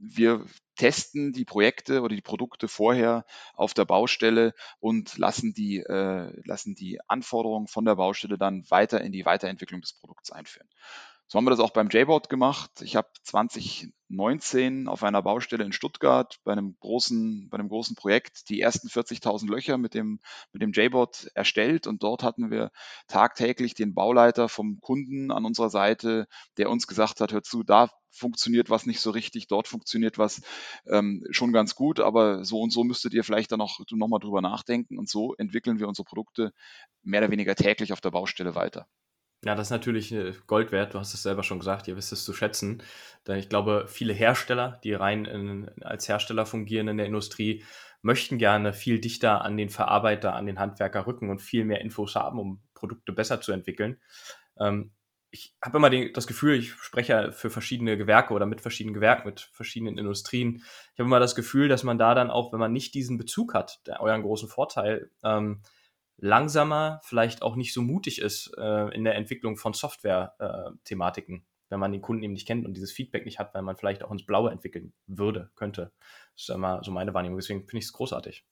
wir 0.00 0.46
testen 0.76 1.32
die 1.32 1.44
Projekte 1.44 2.00
oder 2.00 2.16
die 2.16 2.22
Produkte 2.22 2.66
vorher 2.68 3.26
auf 3.54 3.74
der 3.74 3.84
Baustelle 3.84 4.54
und 4.80 5.18
lassen 5.18 5.52
die, 5.52 5.80
äh, 5.80 6.32
lassen 6.46 6.74
die 6.74 6.98
Anforderungen 7.06 7.68
von 7.68 7.84
der 7.84 7.96
Baustelle 7.96 8.38
dann 8.38 8.64
weiter 8.70 9.02
in 9.02 9.12
die 9.12 9.26
Weiterentwicklung 9.26 9.82
des 9.82 9.92
Produkts 9.92 10.32
einführen. 10.32 10.68
So 11.32 11.36
haben 11.36 11.44
wir 11.44 11.50
das 11.50 11.60
auch 11.60 11.70
beim 11.70 11.88
JBoard 11.88 12.28
gemacht. 12.28 12.82
Ich 12.82 12.96
habe 12.96 13.06
2019 13.22 14.88
auf 14.88 15.04
einer 15.04 15.22
Baustelle 15.22 15.62
in 15.62 15.72
Stuttgart 15.72 16.40
bei 16.42 16.50
einem 16.50 16.76
großen, 16.80 17.48
bei 17.48 17.56
einem 17.56 17.68
großen 17.68 17.94
Projekt 17.94 18.48
die 18.48 18.60
ersten 18.60 18.88
40.000 18.88 19.48
Löcher 19.48 19.78
mit 19.78 19.94
dem, 19.94 20.18
mit 20.52 20.60
dem 20.60 20.72
JBoard 20.72 21.30
erstellt 21.34 21.86
und 21.86 22.02
dort 22.02 22.24
hatten 22.24 22.50
wir 22.50 22.72
tagtäglich 23.06 23.74
den 23.74 23.94
Bauleiter 23.94 24.48
vom 24.48 24.80
Kunden 24.80 25.30
an 25.30 25.44
unserer 25.44 25.70
Seite, 25.70 26.26
der 26.56 26.68
uns 26.68 26.88
gesagt 26.88 27.20
hat, 27.20 27.32
hör 27.32 27.44
zu, 27.44 27.62
da 27.62 27.90
funktioniert 28.10 28.68
was 28.68 28.86
nicht 28.86 28.98
so 28.98 29.12
richtig, 29.12 29.46
dort 29.46 29.68
funktioniert 29.68 30.18
was 30.18 30.42
ähm, 30.88 31.24
schon 31.30 31.52
ganz 31.52 31.76
gut, 31.76 32.00
aber 32.00 32.44
so 32.44 32.58
und 32.58 32.72
so 32.72 32.82
müsstet 32.82 33.14
ihr 33.14 33.22
vielleicht 33.22 33.52
dann 33.52 33.60
noch, 33.60 33.78
noch 33.92 34.08
mal 34.08 34.18
drüber 34.18 34.40
nachdenken 34.40 34.98
und 34.98 35.08
so 35.08 35.36
entwickeln 35.36 35.78
wir 35.78 35.86
unsere 35.86 36.06
Produkte 36.06 36.52
mehr 37.04 37.20
oder 37.20 37.30
weniger 37.30 37.54
täglich 37.54 37.92
auf 37.92 38.00
der 38.00 38.10
Baustelle 38.10 38.56
weiter. 38.56 38.88
Ja, 39.44 39.54
das 39.54 39.68
ist 39.68 39.70
natürlich 39.70 40.12
äh, 40.12 40.34
Gold 40.46 40.70
wert. 40.70 40.92
Du 40.94 40.98
hast 40.98 41.14
es 41.14 41.22
selber 41.22 41.42
schon 41.42 41.58
gesagt, 41.58 41.88
ihr 41.88 41.96
wisst 41.96 42.12
es 42.12 42.24
zu 42.24 42.34
schätzen. 42.34 42.82
Denn 43.26 43.38
ich 43.38 43.48
glaube, 43.48 43.86
viele 43.88 44.12
Hersteller, 44.12 44.78
die 44.84 44.92
rein 44.92 45.24
in, 45.24 45.70
als 45.82 46.08
Hersteller 46.08 46.44
fungieren 46.44 46.88
in 46.88 46.98
der 46.98 47.06
Industrie, 47.06 47.64
möchten 48.02 48.38
gerne 48.38 48.72
viel 48.72 49.00
dichter 49.00 49.42
an 49.42 49.56
den 49.56 49.70
Verarbeiter, 49.70 50.34
an 50.34 50.46
den 50.46 50.58
Handwerker 50.58 51.06
rücken 51.06 51.30
und 51.30 51.40
viel 51.40 51.64
mehr 51.64 51.80
Infos 51.80 52.14
haben, 52.16 52.38
um 52.38 52.62
Produkte 52.74 53.12
besser 53.12 53.40
zu 53.40 53.52
entwickeln. 53.52 53.98
Ähm, 54.58 54.92
ich 55.30 55.54
habe 55.62 55.78
immer 55.78 55.90
den, 55.90 56.12
das 56.12 56.26
Gefühl, 56.26 56.56
ich 56.56 56.72
spreche 56.72 57.12
ja 57.12 57.30
für 57.30 57.50
verschiedene 57.50 57.96
Gewerke 57.96 58.34
oder 58.34 58.46
mit 58.46 58.60
verschiedenen 58.60 58.94
Gewerken, 58.94 59.28
mit 59.28 59.40
verschiedenen 59.52 59.96
Industrien. 59.96 60.56
Ich 60.92 60.98
habe 60.98 61.06
immer 61.08 61.20
das 61.20 61.36
Gefühl, 61.36 61.68
dass 61.68 61.84
man 61.84 61.98
da 61.98 62.14
dann 62.14 62.30
auch, 62.30 62.52
wenn 62.52 62.58
man 62.58 62.72
nicht 62.72 62.94
diesen 62.94 63.16
Bezug 63.16 63.54
hat, 63.54 63.80
der, 63.86 64.00
euren 64.00 64.22
großen 64.22 64.48
Vorteil, 64.48 65.10
ähm, 65.22 65.62
langsamer, 66.20 67.00
vielleicht 67.02 67.42
auch 67.42 67.56
nicht 67.56 67.72
so 67.72 67.82
mutig 67.82 68.20
ist 68.20 68.52
äh, 68.58 68.94
in 68.94 69.04
der 69.04 69.14
Entwicklung 69.16 69.56
von 69.56 69.72
Software-Thematiken, 69.72 71.44
wenn 71.68 71.80
man 71.80 71.92
den 71.92 72.02
Kunden 72.02 72.22
eben 72.22 72.34
nicht 72.34 72.46
kennt 72.46 72.66
und 72.66 72.74
dieses 72.74 72.92
Feedback 72.92 73.24
nicht 73.24 73.38
hat, 73.38 73.54
weil 73.54 73.62
man 73.62 73.76
vielleicht 73.76 74.04
auch 74.04 74.10
ins 74.10 74.26
Blaue 74.26 74.50
entwickeln 74.50 74.92
würde, 75.06 75.50
könnte. 75.56 75.92
Das 76.34 76.42
ist 76.42 76.50
immer 76.50 76.82
so 76.84 76.90
meine 76.90 77.14
Wahrnehmung. 77.14 77.38
Deswegen 77.38 77.60
finde 77.60 77.78
ich 77.78 77.86
es 77.86 77.92
großartig. 77.92 78.44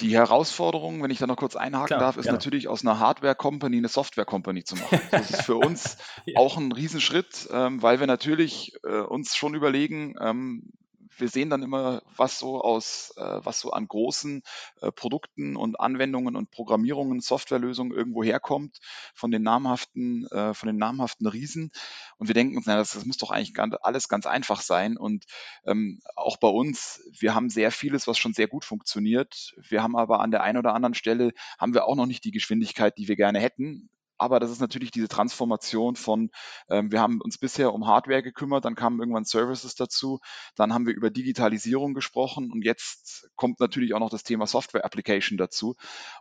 Die 0.00 0.14
Herausforderung, 0.14 1.02
wenn 1.02 1.10
ich 1.10 1.18
da 1.18 1.26
noch 1.26 1.36
kurz 1.36 1.54
einhaken 1.54 1.88
Klar, 1.88 2.00
darf, 2.00 2.16
ist 2.16 2.24
gerne. 2.24 2.38
natürlich 2.38 2.66
aus 2.66 2.84
einer 2.84 2.98
Hardware-Company 2.98 3.76
eine 3.76 3.88
Software-Company 3.88 4.64
zu 4.64 4.76
machen. 4.76 5.00
Das 5.10 5.30
ist 5.30 5.42
für 5.42 5.56
uns 5.56 5.98
ja. 6.24 6.38
auch 6.38 6.56
ein 6.56 6.72
Riesenschritt, 6.72 7.48
ähm, 7.52 7.82
weil 7.82 8.00
wir 8.00 8.06
natürlich 8.06 8.74
äh, 8.84 9.00
uns 9.00 9.36
schon 9.36 9.54
überlegen, 9.54 10.16
ähm, 10.20 10.72
wir 11.18 11.28
sehen 11.28 11.50
dann 11.50 11.62
immer, 11.62 12.02
was 12.16 12.38
so 12.38 12.60
aus, 12.60 13.12
äh, 13.16 13.40
was 13.44 13.60
so 13.60 13.70
an 13.70 13.86
großen 13.86 14.42
äh, 14.80 14.92
Produkten 14.92 15.56
und 15.56 15.78
Anwendungen 15.80 16.36
und 16.36 16.50
Programmierungen, 16.50 17.20
Softwarelösungen 17.20 17.96
irgendwo 17.96 18.22
herkommt 18.22 18.78
von 19.14 19.30
den 19.30 19.42
namhaften, 19.42 20.26
äh, 20.28 20.54
von 20.54 20.66
den 20.66 20.76
namhaften 20.76 21.26
Riesen. 21.26 21.70
Und 22.18 22.28
wir 22.28 22.34
denken 22.34 22.56
uns, 22.56 22.66
na, 22.66 22.76
das, 22.76 22.92
das 22.92 23.04
muss 23.04 23.18
doch 23.18 23.30
eigentlich 23.30 23.54
ganz, 23.54 23.74
alles 23.82 24.08
ganz 24.08 24.26
einfach 24.26 24.60
sein. 24.60 24.96
Und 24.96 25.24
ähm, 25.64 26.00
auch 26.16 26.36
bei 26.36 26.48
uns, 26.48 27.02
wir 27.18 27.34
haben 27.34 27.50
sehr 27.50 27.70
vieles, 27.70 28.06
was 28.06 28.18
schon 28.18 28.34
sehr 28.34 28.48
gut 28.48 28.64
funktioniert. 28.64 29.54
Wir 29.68 29.82
haben 29.82 29.96
aber 29.96 30.20
an 30.20 30.30
der 30.30 30.42
einen 30.42 30.58
oder 30.58 30.74
anderen 30.74 30.94
Stelle 30.94 31.32
haben 31.58 31.74
wir 31.74 31.86
auch 31.86 31.96
noch 31.96 32.06
nicht 32.06 32.24
die 32.24 32.32
Geschwindigkeit, 32.32 32.96
die 32.98 33.08
wir 33.08 33.16
gerne 33.16 33.40
hätten 33.40 33.90
aber 34.22 34.38
das 34.38 34.50
ist 34.50 34.60
natürlich 34.60 34.92
diese 34.92 35.08
Transformation 35.08 35.96
von, 35.96 36.30
ähm, 36.70 36.92
wir 36.92 37.00
haben 37.00 37.20
uns 37.20 37.38
bisher 37.38 37.74
um 37.74 37.86
Hardware 37.86 38.22
gekümmert, 38.22 38.64
dann 38.64 38.76
kamen 38.76 39.00
irgendwann 39.00 39.24
Services 39.24 39.74
dazu, 39.74 40.20
dann 40.54 40.72
haben 40.72 40.86
wir 40.86 40.94
über 40.94 41.10
Digitalisierung 41.10 41.92
gesprochen 41.92 42.52
und 42.52 42.62
jetzt 42.62 43.28
kommt 43.34 43.58
natürlich 43.58 43.94
auch 43.94 43.98
noch 43.98 44.10
das 44.10 44.22
Thema 44.22 44.46
Software 44.46 44.84
Application 44.84 45.36
dazu. 45.36 45.74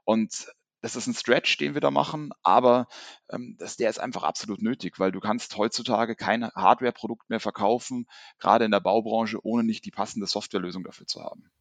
Und 0.03 0.47
das 0.81 0.95
ist 0.95 1.05
ein 1.05 1.13
Stretch, 1.13 1.57
den 1.57 1.75
wir 1.75 1.81
da 1.81 1.91
machen, 1.91 2.31
aber 2.41 2.87
ähm, 3.29 3.55
das, 3.59 3.77
der 3.77 3.89
ist 3.89 3.99
einfach 3.99 4.23
absolut 4.23 4.63
nötig, 4.63 4.99
weil 4.99 5.11
du 5.11 5.19
kannst 5.19 5.55
heutzutage 5.57 6.15
kein 6.15 6.43
Hardware-Produkt 6.43 7.29
mehr 7.29 7.39
verkaufen, 7.39 8.07
gerade 8.39 8.65
in 8.65 8.71
der 8.71 8.79
Baubranche, 8.79 9.37
ohne 9.45 9.63
nicht 9.63 9.85
die 9.85 9.91
passende 9.91 10.25
Softwarelösung 10.25 10.83
dafür 10.83 11.05
zu 11.05 11.21
haben. 11.21 11.51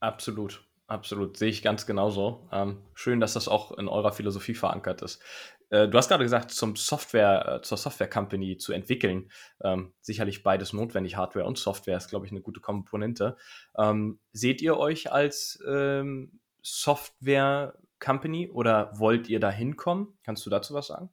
Absolut, 0.00 0.64
absolut. 0.92 1.36
Sehe 1.36 1.48
ich 1.48 1.62
ganz 1.62 1.86
genauso. 1.86 2.48
Ähm, 2.52 2.82
schön, 2.94 3.20
dass 3.20 3.32
das 3.32 3.48
auch 3.48 3.72
in 3.72 3.88
eurer 3.88 4.12
Philosophie 4.12 4.54
verankert 4.54 5.02
ist. 5.02 5.22
Äh, 5.70 5.88
du 5.88 5.96
hast 5.96 6.08
gerade 6.08 6.24
gesagt, 6.24 6.50
zum 6.50 6.76
Software, 6.76 7.56
äh, 7.56 7.62
zur 7.62 7.78
Software-Company 7.78 8.58
zu 8.58 8.72
entwickeln. 8.72 9.30
Ähm, 9.62 9.94
sicherlich 10.00 10.42
beides 10.42 10.72
notwendig. 10.72 11.16
Hardware 11.16 11.46
und 11.46 11.58
Software 11.58 11.96
ist, 11.96 12.10
glaube 12.10 12.26
ich, 12.26 12.32
eine 12.32 12.42
gute 12.42 12.60
Komponente. 12.60 13.36
Ähm, 13.76 14.20
seht 14.32 14.60
ihr 14.60 14.76
euch 14.76 15.10
als 15.10 15.62
ähm, 15.66 16.40
Software 16.62 17.74
Company 17.98 18.48
oder 18.48 18.92
wollt 18.98 19.28
ihr 19.28 19.40
da 19.40 19.50
hinkommen? 19.50 20.18
Kannst 20.24 20.44
du 20.44 20.50
dazu 20.50 20.74
was 20.74 20.88
sagen? 20.88 21.08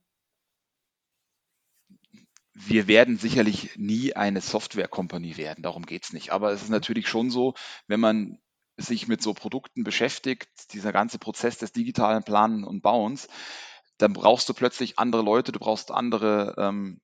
Wir 2.54 2.88
werden 2.90 3.18
sicherlich 3.18 3.78
nie 3.78 4.14
eine 4.14 4.42
Software-Company 4.42 5.38
werden, 5.38 5.64
darum 5.64 5.86
geht 5.86 6.04
es 6.04 6.12
nicht. 6.12 6.32
Aber 6.32 6.52
es 6.52 6.64
ist 6.64 6.70
natürlich 6.70 7.08
schon 7.08 7.30
so, 7.30 7.54
wenn 7.88 8.02
man 8.02 8.38
sich 8.80 9.08
mit 9.08 9.22
so 9.22 9.34
Produkten 9.34 9.84
beschäftigt, 9.84 10.74
dieser 10.74 10.92
ganze 10.92 11.20
Prozess 11.20 11.58
des 11.58 11.72
digitalen 11.72 12.24
Planen 12.24 12.64
und 12.64 12.82
Bauens, 12.82 13.28
dann 13.98 14.14
brauchst 14.14 14.48
du 14.50 14.54
plötzlich 14.54 14.98
andere 14.98 15.22
Leute, 15.22 15.52
du 15.52 15.60
brauchst 15.60 15.92
andere 15.92 16.56
ähm, 16.58 17.02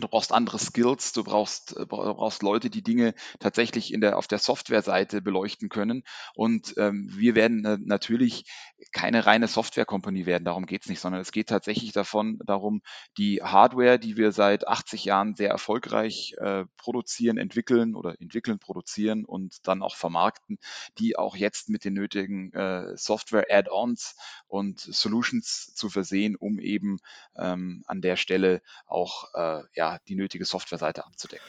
Du 0.00 0.08
brauchst 0.08 0.32
andere 0.32 0.58
Skills, 0.58 1.12
du 1.12 1.24
brauchst, 1.24 1.76
äh, 1.76 1.86
brauchst 1.86 2.42
Leute, 2.42 2.70
die 2.70 2.82
Dinge 2.82 3.14
tatsächlich 3.38 3.92
in 3.92 4.00
der, 4.00 4.18
auf 4.18 4.26
der 4.26 4.38
Softwareseite 4.38 5.22
beleuchten 5.22 5.68
können. 5.68 6.02
Und 6.34 6.74
ähm, 6.76 7.08
wir 7.12 7.34
werden 7.34 7.64
äh, 7.64 7.78
natürlich 7.80 8.44
keine 8.92 9.26
reine 9.26 9.46
Software-Company 9.46 10.26
werden, 10.26 10.44
darum 10.44 10.66
geht 10.66 10.82
es 10.82 10.88
nicht, 10.88 11.00
sondern 11.00 11.20
es 11.20 11.32
geht 11.32 11.48
tatsächlich 11.48 11.92
davon, 11.92 12.38
darum, 12.44 12.82
die 13.18 13.42
Hardware, 13.42 13.98
die 13.98 14.16
wir 14.16 14.32
seit 14.32 14.66
80 14.66 15.04
Jahren 15.04 15.34
sehr 15.34 15.50
erfolgreich 15.50 16.34
äh, 16.38 16.64
produzieren, 16.76 17.36
entwickeln 17.36 17.94
oder 17.94 18.20
entwickeln, 18.20 18.58
produzieren 18.58 19.24
und 19.24 19.66
dann 19.66 19.82
auch 19.82 19.96
vermarkten, 19.96 20.58
die 20.98 21.16
auch 21.16 21.36
jetzt 21.36 21.68
mit 21.68 21.84
den 21.84 21.94
nötigen 21.94 22.52
äh, 22.52 22.96
Software-Add-ons 22.96 24.16
und 24.46 24.80
Solutions 24.80 25.74
zu 25.74 25.88
versehen, 25.88 26.36
um 26.36 26.58
eben 26.58 26.98
ähm, 27.36 27.82
an 27.86 28.00
der 28.00 28.16
Stelle 28.16 28.62
auch 28.86 29.34
äh, 29.34 29.62
ja, 29.74 29.89
die 30.08 30.14
nötige 30.14 30.44
Softwareseite 30.44 31.04
abzudecken. 31.04 31.46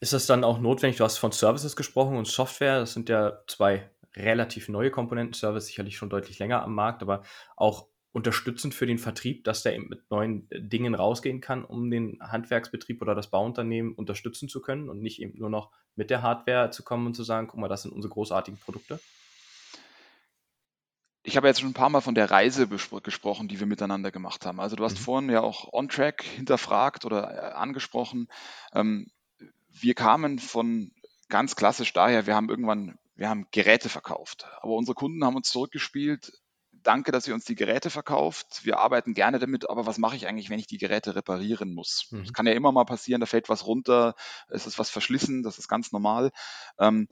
Ist 0.00 0.12
das 0.12 0.26
dann 0.26 0.44
auch 0.44 0.60
notwendig? 0.60 0.98
Du 0.98 1.04
hast 1.04 1.18
von 1.18 1.32
Services 1.32 1.74
gesprochen 1.74 2.16
und 2.16 2.28
Software, 2.28 2.80
das 2.80 2.92
sind 2.92 3.08
ja 3.08 3.38
zwei 3.46 3.90
relativ 4.14 4.68
neue 4.68 4.90
Komponenten. 4.90 5.34
Service 5.34 5.66
sicherlich 5.66 5.96
schon 5.96 6.10
deutlich 6.10 6.38
länger 6.38 6.62
am 6.62 6.74
Markt, 6.74 7.02
aber 7.02 7.22
auch 7.56 7.88
unterstützend 8.12 8.74
für 8.74 8.86
den 8.86 8.98
Vertrieb, 8.98 9.44
dass 9.44 9.62
der 9.62 9.74
eben 9.74 9.88
mit 9.88 10.10
neuen 10.10 10.48
Dingen 10.50 10.94
rausgehen 10.94 11.40
kann, 11.40 11.64
um 11.64 11.90
den 11.90 12.18
Handwerksbetrieb 12.20 13.02
oder 13.02 13.14
das 13.14 13.30
Bauunternehmen 13.30 13.94
unterstützen 13.94 14.48
zu 14.48 14.60
können 14.60 14.88
und 14.88 15.00
nicht 15.00 15.20
eben 15.20 15.38
nur 15.38 15.50
noch 15.50 15.70
mit 15.94 16.10
der 16.10 16.22
Hardware 16.22 16.70
zu 16.70 16.82
kommen 16.82 17.06
und 17.06 17.14
zu 17.14 17.22
sagen, 17.22 17.48
guck 17.48 17.60
mal, 17.60 17.68
das 17.68 17.82
sind 17.82 17.92
unsere 17.92 18.12
großartigen 18.12 18.58
Produkte? 18.58 18.98
Ich 21.28 21.36
habe 21.36 21.46
jetzt 21.46 21.60
schon 21.60 21.68
ein 21.68 21.74
paar 21.74 21.90
Mal 21.90 22.00
von 22.00 22.14
der 22.14 22.30
Reise 22.30 22.68
gesprochen, 22.68 23.48
die 23.48 23.60
wir 23.60 23.66
miteinander 23.66 24.10
gemacht 24.10 24.46
haben. 24.46 24.60
Also 24.60 24.76
du 24.76 24.84
hast 24.84 24.94
mhm. 24.94 25.02
vorhin 25.02 25.30
ja 25.30 25.42
auch 25.42 25.70
On-Track 25.74 26.22
hinterfragt 26.22 27.04
oder 27.04 27.30
äh, 27.30 27.52
angesprochen. 27.52 28.28
Ähm, 28.72 29.10
wir 29.68 29.94
kamen 29.94 30.38
von 30.38 30.90
ganz 31.28 31.54
klassisch 31.54 31.92
daher, 31.92 32.26
wir 32.26 32.34
haben 32.34 32.48
irgendwann, 32.48 32.98
wir 33.14 33.28
haben 33.28 33.46
Geräte 33.50 33.90
verkauft. 33.90 34.46
Aber 34.62 34.72
unsere 34.72 34.94
Kunden 34.94 35.22
haben 35.22 35.36
uns 35.36 35.50
zurückgespielt, 35.50 36.32
danke, 36.72 37.12
dass 37.12 37.28
ihr 37.28 37.34
uns 37.34 37.44
die 37.44 37.56
Geräte 37.56 37.90
verkauft. 37.90 38.64
Wir 38.64 38.78
arbeiten 38.78 39.12
gerne 39.12 39.38
damit, 39.38 39.68
aber 39.68 39.84
was 39.84 39.98
mache 39.98 40.16
ich 40.16 40.26
eigentlich, 40.26 40.48
wenn 40.48 40.58
ich 40.58 40.66
die 40.66 40.78
Geräte 40.78 41.14
reparieren 41.14 41.74
muss? 41.74 42.08
Mhm. 42.10 42.22
Das 42.22 42.32
kann 42.32 42.46
ja 42.46 42.54
immer 42.54 42.72
mal 42.72 42.84
passieren, 42.84 43.20
da 43.20 43.26
fällt 43.26 43.50
was 43.50 43.66
runter, 43.66 44.14
es 44.48 44.66
ist 44.66 44.78
was 44.78 44.88
verschlissen, 44.88 45.42
das 45.42 45.58
ist 45.58 45.68
ganz 45.68 45.92
normal. 45.92 46.30
Ähm, 46.78 47.06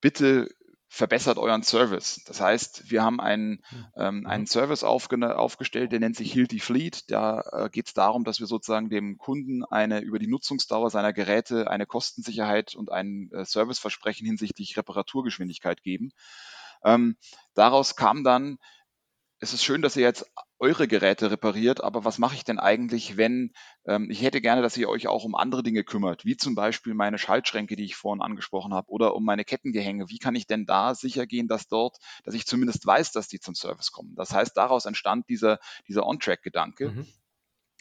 bitte 0.00 0.48
verbessert 0.92 1.38
euren 1.38 1.62
Service. 1.62 2.20
Das 2.26 2.40
heißt, 2.40 2.90
wir 2.90 3.02
haben 3.02 3.20
einen, 3.20 3.62
hm. 3.68 3.86
ähm, 3.96 4.20
mhm. 4.20 4.26
einen 4.26 4.46
Service 4.46 4.82
aufgestellt, 4.82 5.92
der 5.92 6.00
nennt 6.00 6.16
sich 6.16 6.32
Hilti 6.32 6.58
Fleet. 6.58 7.10
Da 7.10 7.40
äh, 7.52 7.70
geht 7.70 7.86
es 7.86 7.94
darum, 7.94 8.24
dass 8.24 8.40
wir 8.40 8.48
sozusagen 8.48 8.90
dem 8.90 9.16
Kunden 9.16 9.64
eine 9.64 10.00
über 10.00 10.18
die 10.18 10.26
Nutzungsdauer 10.26 10.90
seiner 10.90 11.12
Geräte 11.12 11.70
eine 11.70 11.86
Kostensicherheit 11.86 12.74
und 12.74 12.90
ein 12.90 13.30
äh, 13.32 13.44
Serviceversprechen 13.44 14.26
hinsichtlich 14.26 14.76
Reparaturgeschwindigkeit 14.76 15.82
geben. 15.82 16.10
Ähm, 16.82 17.16
daraus 17.54 17.94
kam 17.94 18.24
dann 18.24 18.58
es 19.40 19.54
ist 19.54 19.64
schön, 19.64 19.80
dass 19.80 19.96
ihr 19.96 20.02
jetzt 20.02 20.30
eure 20.60 20.86
Geräte 20.86 21.30
repariert, 21.30 21.82
aber 21.82 22.04
was 22.04 22.18
mache 22.18 22.34
ich 22.34 22.44
denn 22.44 22.58
eigentlich, 22.58 23.16
wenn 23.16 23.52
ähm, 23.86 24.10
ich 24.10 24.22
hätte 24.22 24.40
gerne, 24.40 24.62
dass 24.62 24.76
ihr 24.76 24.88
euch 24.88 25.08
auch 25.08 25.24
um 25.24 25.34
andere 25.34 25.62
Dinge 25.62 25.84
kümmert, 25.84 26.24
wie 26.24 26.36
zum 26.36 26.54
Beispiel 26.54 26.94
meine 26.94 27.18
Schaltschränke, 27.18 27.76
die 27.76 27.84
ich 27.84 27.96
vorhin 27.96 28.22
angesprochen 28.22 28.74
habe, 28.74 28.90
oder 28.90 29.14
um 29.14 29.24
meine 29.24 29.44
Kettengehänge. 29.44 30.10
Wie 30.10 30.18
kann 30.18 30.34
ich 30.34 30.46
denn 30.46 30.66
da 30.66 30.94
sicher 30.94 31.26
gehen, 31.26 31.48
dass 31.48 31.66
dort, 31.66 31.96
dass 32.24 32.34
ich 32.34 32.46
zumindest 32.46 32.86
weiß, 32.86 33.12
dass 33.12 33.28
die 33.28 33.40
zum 33.40 33.54
Service 33.54 33.90
kommen? 33.90 34.14
Das 34.16 34.32
heißt, 34.32 34.56
daraus 34.56 34.84
entstand 34.84 35.28
dieser, 35.28 35.58
dieser 35.88 36.06
On-Track-Gedanke. 36.06 36.90
Mhm 36.90 37.06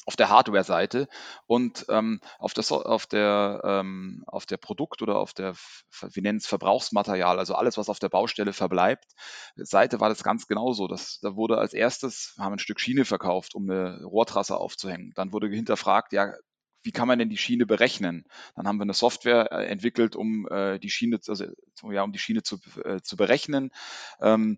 auf 0.09 0.15
der 0.15 0.29
Hardware-Seite 0.29 1.07
und 1.45 1.85
ähm, 1.87 2.19
auf, 2.39 2.55
der, 2.55 2.63
auf, 2.71 3.05
der, 3.05 3.61
ähm, 3.63 4.23
auf 4.25 4.47
der 4.47 4.57
Produkt- 4.57 5.03
oder 5.03 5.19
auf 5.19 5.33
der, 5.33 5.53
wir 6.01 6.23
nennen 6.23 6.39
es 6.39 6.47
Verbrauchsmaterial, 6.47 7.37
also 7.37 7.53
alles, 7.53 7.77
was 7.77 7.89
auf 7.89 7.99
der 7.99 8.09
Baustelle 8.09 8.51
verbleibt, 8.51 9.05
Seite 9.55 9.99
war 9.99 10.09
das 10.09 10.23
ganz 10.23 10.47
genauso. 10.47 10.87
Das, 10.87 11.19
da 11.21 11.35
wurde 11.35 11.59
als 11.59 11.73
erstes, 11.73 12.33
haben 12.39 12.53
ein 12.53 12.59
Stück 12.59 12.79
Schiene 12.79 13.05
verkauft, 13.05 13.53
um 13.53 13.69
eine 13.69 14.03
Rohrtrasse 14.03 14.57
aufzuhängen. 14.57 15.11
Dann 15.13 15.31
wurde 15.31 15.47
hinterfragt, 15.47 16.11
ja, 16.11 16.33
wie 16.81 16.91
kann 16.91 17.07
man 17.07 17.19
denn 17.19 17.29
die 17.29 17.37
Schiene 17.37 17.67
berechnen? 17.67 18.25
Dann 18.55 18.67
haben 18.67 18.77
wir 18.77 18.83
eine 18.83 18.93
Software 18.93 19.51
äh, 19.51 19.65
entwickelt, 19.67 20.15
um 20.15 20.47
äh, 20.47 20.79
die 20.79 20.89
Schiene, 20.89 21.19
also 21.27 21.45
ja, 21.91 22.01
um 22.01 22.13
die 22.13 22.19
Schiene 22.19 22.41
zu, 22.41 22.57
äh, 22.83 23.01
zu 23.01 23.15
berechnen. 23.15 23.69
Ähm, 24.21 24.57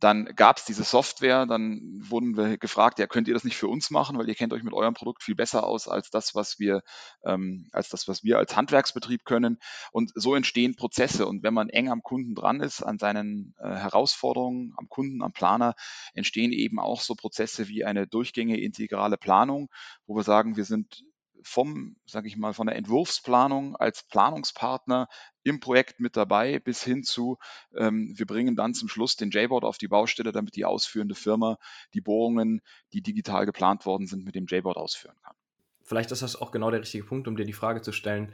dann 0.00 0.26
gab 0.36 0.58
es 0.58 0.64
diese 0.64 0.84
Software, 0.84 1.46
dann 1.46 1.80
wurden 2.08 2.36
wir 2.36 2.56
gefragt, 2.58 2.98
ja, 2.98 3.06
könnt 3.06 3.26
ihr 3.26 3.34
das 3.34 3.44
nicht 3.44 3.56
für 3.56 3.68
uns 3.68 3.90
machen, 3.90 4.16
weil 4.16 4.28
ihr 4.28 4.34
kennt 4.34 4.52
euch 4.52 4.62
mit 4.62 4.72
eurem 4.72 4.94
Produkt 4.94 5.22
viel 5.22 5.34
besser 5.34 5.66
aus 5.66 5.88
als 5.88 6.10
das, 6.10 6.34
was 6.34 6.58
wir, 6.58 6.82
ähm, 7.24 7.68
als 7.72 7.88
das, 7.88 8.06
was 8.06 8.22
wir 8.22 8.38
als 8.38 8.56
Handwerksbetrieb 8.56 9.24
können. 9.24 9.58
Und 9.90 10.12
so 10.14 10.34
entstehen 10.34 10.76
Prozesse. 10.76 11.26
Und 11.26 11.42
wenn 11.42 11.54
man 11.54 11.68
eng 11.68 11.88
am 11.88 12.02
Kunden 12.02 12.34
dran 12.34 12.60
ist, 12.60 12.82
an 12.82 12.98
seinen 12.98 13.54
äh, 13.58 13.68
Herausforderungen, 13.68 14.72
am 14.76 14.88
Kunden, 14.88 15.22
am 15.22 15.32
Planer, 15.32 15.74
entstehen 16.14 16.52
eben 16.52 16.78
auch 16.78 17.00
so 17.00 17.14
Prozesse 17.14 17.68
wie 17.68 17.84
eine 17.84 18.06
durchgängige 18.06 18.60
integrale 18.60 19.16
Planung, 19.16 19.68
wo 20.06 20.14
wir 20.14 20.22
sagen, 20.22 20.56
wir 20.56 20.64
sind 20.64 21.02
vom, 21.42 21.96
sage 22.06 22.28
ich 22.28 22.36
mal, 22.36 22.52
von 22.52 22.66
der 22.66 22.76
Entwurfsplanung 22.76 23.76
als 23.76 24.02
Planungspartner 24.04 25.08
im 25.48 25.60
Projekt 25.60 26.00
mit 26.00 26.16
dabei 26.16 26.58
bis 26.58 26.82
hin 26.82 27.02
zu, 27.02 27.38
ähm, 27.76 28.14
wir 28.16 28.26
bringen 28.26 28.56
dann 28.56 28.74
zum 28.74 28.88
Schluss 28.88 29.16
den 29.16 29.30
J-Board 29.30 29.64
auf 29.64 29.78
die 29.78 29.88
Baustelle, 29.88 30.32
damit 30.32 30.56
die 30.56 30.64
ausführende 30.64 31.14
Firma 31.14 31.58
die 31.94 32.00
Bohrungen, 32.00 32.60
die 32.92 33.02
digital 33.02 33.46
geplant 33.46 33.86
worden 33.86 34.06
sind, 34.06 34.24
mit 34.24 34.34
dem 34.34 34.46
J-Board 34.46 34.76
ausführen 34.76 35.16
kann. 35.22 35.34
Vielleicht 35.82 36.12
ist 36.12 36.22
das 36.22 36.36
auch 36.36 36.50
genau 36.50 36.70
der 36.70 36.80
richtige 36.80 37.04
Punkt, 37.04 37.28
um 37.28 37.36
dir 37.36 37.46
die 37.46 37.52
Frage 37.52 37.80
zu 37.80 37.92
stellen. 37.92 38.32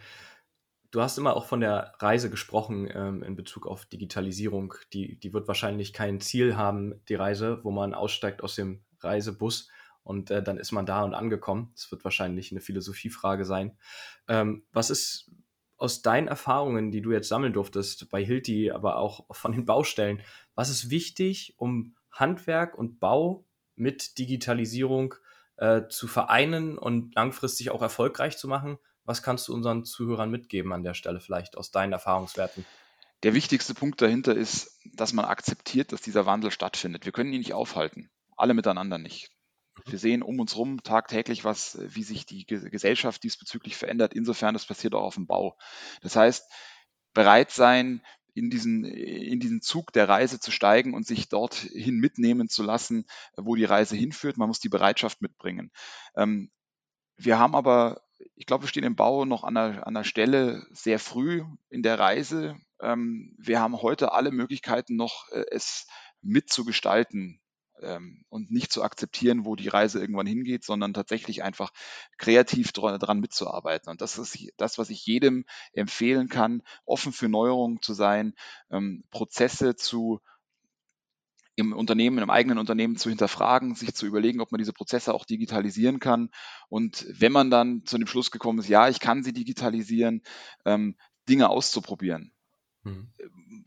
Du 0.90 1.00
hast 1.00 1.18
immer 1.18 1.37
auch 1.37 1.46
von 1.46 1.61
der 1.61 1.94
Reise 1.98 2.31
gesprochen 2.31 2.88
ähm, 2.92 3.22
in 3.22 3.37
Bezug 3.37 3.66
auf 3.66 3.85
Digitalisierung. 3.87 4.74
Die, 4.92 5.18
die 5.18 5.33
wird 5.33 5.48
wahrscheinlich 5.48 5.92
kein 5.92 6.20
Ziel 6.20 6.57
haben, 6.57 7.00
die 7.09 7.14
Reise, 7.14 7.61
wo 7.64 7.70
man 7.70 7.94
aussteigt 7.94 8.42
aus 8.42 8.55
dem 8.55 8.85
Reisebus 9.00 9.68
und 10.05 10.31
äh, 10.31 10.42
dann 10.42 10.59
ist 10.59 10.70
man 10.72 10.87
da 10.87 11.03
und 11.03 11.14
angekommen. 11.14 11.72
Das 11.74 11.90
wird 11.90 12.05
wahrscheinlich 12.05 12.53
eine 12.53 12.61
Philosophiefrage 12.61 13.44
sein. 13.44 13.77
Ähm, 14.29 14.64
was 14.72 14.90
ist 14.90 15.31
aus 15.77 16.03
deinen 16.03 16.29
Erfahrungen, 16.29 16.91
die 16.91 17.01
du 17.01 17.13
jetzt 17.13 17.29
sammeln 17.29 17.53
durftest 17.53 18.09
bei 18.11 18.25
Hilti, 18.25 18.71
aber 18.71 18.97
auch 18.97 19.27
von 19.31 19.53
den 19.53 19.65
Baustellen, 19.65 20.23
was 20.55 20.71
ist 20.71 20.91
wichtig, 20.91 21.55
um 21.57 21.95
Handwerk 22.11 22.79
und 22.79 23.01
Bau 23.01 23.45
mit 23.75 24.19
Digitalisierung 24.19 25.15
äh, 25.57 25.83
zu 25.89 26.07
vereinen 26.07 26.79
und 26.79 27.15
langfristig 27.15 27.71
auch 27.71 27.83
erfolgreich 27.83 28.39
zu 28.39 28.49
machen? 28.49 28.79
Was 29.05 29.23
kannst 29.23 29.49
du 29.49 29.55
unseren 29.55 29.85
Zuhörern 29.85 30.31
mitgeben 30.31 30.73
an 30.73 30.83
der 30.83 30.95
Stelle 30.95 31.21
vielleicht 31.21 31.57
aus 31.57 31.71
deinen 31.71 31.93
Erfahrungswerten? 31.93 32.65
Der 33.23 33.35
wichtigste 33.35 33.75
Punkt 33.75 34.01
dahinter 34.01 34.35
ist, 34.35 34.79
dass 34.85 35.13
man 35.13 35.25
akzeptiert, 35.25 35.93
dass 35.93 36.03
dieser 36.03 36.27
Wandel 36.27 36.51
stattfindet. 36.51 37.05
Wir 37.05 37.13
können 37.13 37.33
ihn 37.33 37.39
nicht 37.39 37.55
aufhalten. 37.55 38.11
Alle 38.37 38.55
miteinander 38.55 38.99
nicht. 38.99 39.34
Wir 39.87 39.99
sehen 39.99 40.23
um 40.23 40.41
uns 40.41 40.55
herum 40.55 40.83
tagtäglich, 40.83 41.45
was, 41.45 41.79
wie 41.81 42.05
sich 42.05 42.27
die 42.27 42.47
Gesellschaft 42.47 43.23
diesbezüglich 43.23 43.77
verändert. 43.77 44.15
Insofern, 44.15 44.55
das 44.55 44.67
passiert 44.67 44.95
auch 44.95 45.03
auf 45.03 45.17
dem 45.17 45.27
Bau. 45.27 45.57
Das 46.01 46.17
heißt, 46.17 46.51
bereit 47.13 47.51
sein, 47.51 48.03
in 48.35 48.51
diesen, 48.51 48.85
in 48.85 49.39
diesen 49.39 49.63
Zug 49.63 49.93
der 49.93 50.09
Reise 50.09 50.41
zu 50.41 50.51
steigen 50.51 50.93
und 50.93 51.07
sich 51.07 51.29
dorthin 51.29 51.99
mitnehmen 51.99 52.49
zu 52.49 52.63
lassen, 52.63 53.07
wo 53.37 53.55
die 53.55 53.65
Reise 53.65 53.97
hinführt. 53.97 54.37
Man 54.37 54.49
muss 54.49 54.59
die 54.59 54.69
Bereitschaft 54.69 55.23
mitbringen. 55.23 55.71
Ähm, 56.17 56.51
wir 57.17 57.39
haben 57.39 57.55
aber, 57.55 58.03
ich 58.35 58.47
glaube, 58.47 58.65
wir 58.65 58.69
stehen 58.69 58.85
im 58.85 58.97
Bau 58.97 59.25
noch 59.25 59.45
an 59.45 59.57
einer, 59.57 59.87
an 59.87 59.97
einer 59.97 60.05
Stelle 60.05 60.67
sehr 60.73 60.99
früh 60.99 61.45
in 61.71 61.83
der 61.83 61.99
Reise. 61.99 62.57
Ähm, 62.81 63.37
wir 63.39 63.61
haben 63.61 63.81
heute 63.81 64.13
alle 64.13 64.33
Möglichkeiten 64.33 64.97
noch, 64.97 65.29
äh, 65.31 65.45
es 65.53 65.87
mitzugestalten, 66.21 67.41
ähm, 67.81 68.25
und 68.29 68.51
nicht 68.51 68.73
zu 68.73 68.83
akzeptieren, 68.83 69.45
wo 69.45 69.57
die 69.57 69.69
Reise 69.69 70.01
irgendwann 70.01 70.27
hingeht, 70.27 70.65
sondern 70.65 70.95
tatsächlich 70.95 71.43
einfach 71.43 71.71
kreativ 72.19 72.73
dran 72.73 73.21
mitzuarbeiten. 73.21 73.91
Und 73.91 74.01
das 74.01 74.19
ist 74.19 74.39
das, 74.57 74.79
was 74.79 74.91
ich 74.91 75.07
jedem 75.07 75.45
empfehlen 75.73 76.29
kann, 76.29 76.63
offen 76.85 77.13
für 77.13 77.29
Neuerungen 77.29 77.81
zu 77.83 77.95
sein, 77.95 78.35
ähm, 78.71 79.05
Prozesse 79.11 79.77
zu 79.77 80.21
im 81.57 81.73
Unternehmen, 81.73 82.19
im 82.19 82.31
eigenen 82.31 82.59
Unternehmen 82.59 82.97
zu 82.97 83.09
hinterfragen, 83.09 83.75
sich 83.75 83.95
zu 83.95 84.07
überlegen, 84.07 84.41
ob 84.41 84.51
man 84.51 84.59
diese 84.59 84.73
Prozesse 84.73 85.15
auch 85.15 85.25
digitalisieren 85.25 86.01
kann. 86.01 86.31
Und 86.69 87.07
wenn 87.09 87.31
man 87.33 87.51
dann 87.51 87.85
zu 87.85 87.97
dem 87.97 88.09
Schluss 88.09 88.31
gekommen 88.31 88.59
ist, 88.59 88.69
ja, 88.69 88.89
ich 88.89 88.99
kann 88.99 89.23
sie 89.23 89.33
digitalisieren, 89.33 90.23
ähm, 90.65 90.97
Dinge 91.29 91.49
auszuprobieren. 91.49 92.34
Mhm. 92.85 93.09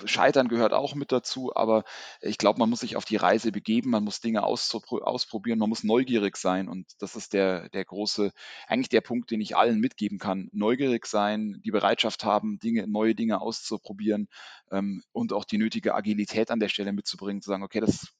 Scheitern 0.06 0.48
gehört 0.48 0.74
auch 0.74 0.94
mit 0.94 1.12
dazu, 1.12 1.56
aber 1.56 1.84
ich 2.22 2.38
glaube, 2.38 2.60
man 2.60 2.70
muss 2.70 2.82
sich 2.82 2.96
auf 2.96 3.06
die 3.06 3.16
Reise 3.16 3.52
begeben, 3.52 3.90
man 3.90 4.04
muss 4.04 4.22
Dinge 4.22 4.44
ausprobieren, 4.44 5.58
man 5.58 5.70
muss 5.70 5.84
neugierig 5.84 6.38
sein 6.38 6.70
und 6.70 6.86
das 7.00 7.16
ist 7.16 7.34
der, 7.34 7.70
der 7.70 7.84
große, 7.84 8.32
eigentlich 8.68 8.90
der 8.90 9.02
Punkt, 9.02 9.32
den 9.32 9.42
ich 9.42 9.58
allen 9.58 9.80
mitgeben 9.80 10.20
kann. 10.20 10.50
Neugierig 10.52 11.08
sein, 11.08 11.60
die 11.66 11.72
Bereitschaft 11.72 12.24
haben, 12.24 12.60
Dinge, 12.60 12.88
neue 12.88 13.16
Dinge 13.16 13.42
auszuprobieren 13.42 14.30
ähm, 14.72 15.04
und 15.12 15.34
auch 15.34 15.46
die 15.46 15.58
nötige 15.58 15.96
Agilität 15.96 16.52
an 16.52 16.60
der 16.60 16.70
Stelle 16.70 16.94
mitzubringen, 16.94 17.42
zu 17.42 17.50
sagen, 17.50 17.64
okay, 17.64 17.80
das, 17.80 18.14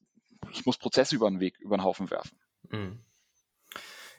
ich 0.50 0.66
muss 0.66 0.78
Prozesse 0.78 1.14
über 1.14 1.30
den 1.30 1.38
Weg, 1.38 1.58
über 1.60 1.76
den 1.76 1.84
Haufen 1.84 2.10
werfen. 2.10 2.36
Mhm. 2.70 2.98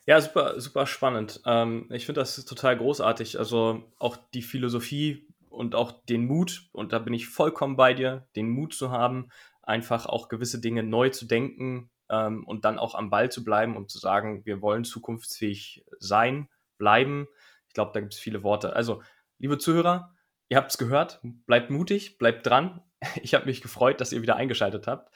Ja, 0.06 0.20
super, 0.22 0.60
super 0.60 0.88
spannend. 0.88 1.42
Ähm, 1.46 1.88
ich 1.92 2.06
finde 2.06 2.22
das 2.22 2.44
total 2.46 2.78
großartig. 2.78 3.38
Also 3.38 3.84
auch 4.00 4.18
die 4.34 4.42
Philosophie 4.42 5.28
und 5.50 5.76
auch 5.76 6.04
den 6.06 6.26
Mut, 6.26 6.70
und 6.72 6.94
da 6.94 7.00
bin 7.00 7.14
ich 7.14 7.28
vollkommen 7.28 7.76
bei 7.76 7.94
dir, 7.94 8.28
den 8.36 8.50
Mut 8.50 8.74
zu 8.74 8.92
haben, 8.92 9.30
einfach 9.62 10.06
auch 10.06 10.30
gewisse 10.30 10.60
Dinge 10.60 10.84
neu 10.84 11.10
zu 11.10 11.26
denken 11.26 11.90
ähm, 12.10 12.44
und 12.46 12.66
dann 12.66 12.80
auch 12.80 12.96
am 12.96 13.10
Ball 13.10 13.32
zu 13.32 13.44
bleiben 13.44 13.78
und 13.78 13.90
zu 13.90 14.00
sagen, 14.00 14.46
wir 14.46 14.62
wollen 14.62 14.84
zukunftsfähig 14.84 15.86
sein, 16.00 16.50
bleiben. 16.78 17.28
Ich 17.68 17.74
glaube, 17.74 17.92
da 17.94 18.00
gibt 18.00 18.14
es 18.14 18.20
viele 18.20 18.44
Worte. 18.44 18.76
Also, 18.76 19.02
liebe 19.38 19.58
Zuhörer, 19.58 20.16
ihr 20.50 20.58
habt 20.58 20.72
es 20.72 20.78
gehört, 20.78 21.20
bleibt 21.46 21.70
mutig, 21.70 22.18
bleibt 22.18 22.46
dran. 22.46 22.82
Ich 23.22 23.34
habe 23.34 23.46
mich 23.46 23.62
gefreut, 23.62 24.02
dass 24.02 24.12
ihr 24.12 24.22
wieder 24.22 24.36
eingeschaltet 24.36 24.86
habt. 24.86 25.16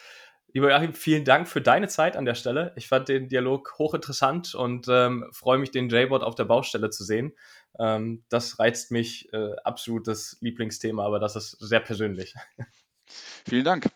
Lieber 0.53 0.69
Joachim, 0.69 0.93
vielen 0.93 1.25
Dank 1.25 1.49
für 1.49 1.61
deine 1.61 1.87
Zeit 1.87 2.15
an 2.15 2.25
der 2.25 2.35
Stelle. 2.35 2.73
Ich 2.77 2.87
fand 2.87 3.09
den 3.09 3.27
Dialog 3.27 3.73
hochinteressant 3.79 4.53
und 4.53 4.87
ähm, 4.87 5.25
freue 5.33 5.57
mich, 5.57 5.71
den 5.71 5.89
J-Bot 5.89 6.21
auf 6.21 6.35
der 6.35 6.45
Baustelle 6.45 6.91
zu 6.91 7.03
sehen. 7.03 7.33
Ähm, 7.79 8.23
das 8.29 8.59
reizt 8.59 8.91
mich 8.91 9.31
äh, 9.33 9.55
absolut 9.63 10.07
das 10.07 10.37
Lieblingsthema, 10.41 11.05
aber 11.05 11.19
das 11.19 11.35
ist 11.35 11.51
sehr 11.59 11.79
persönlich. 11.79 12.35
Vielen 13.45 13.65
Dank. 13.65 13.89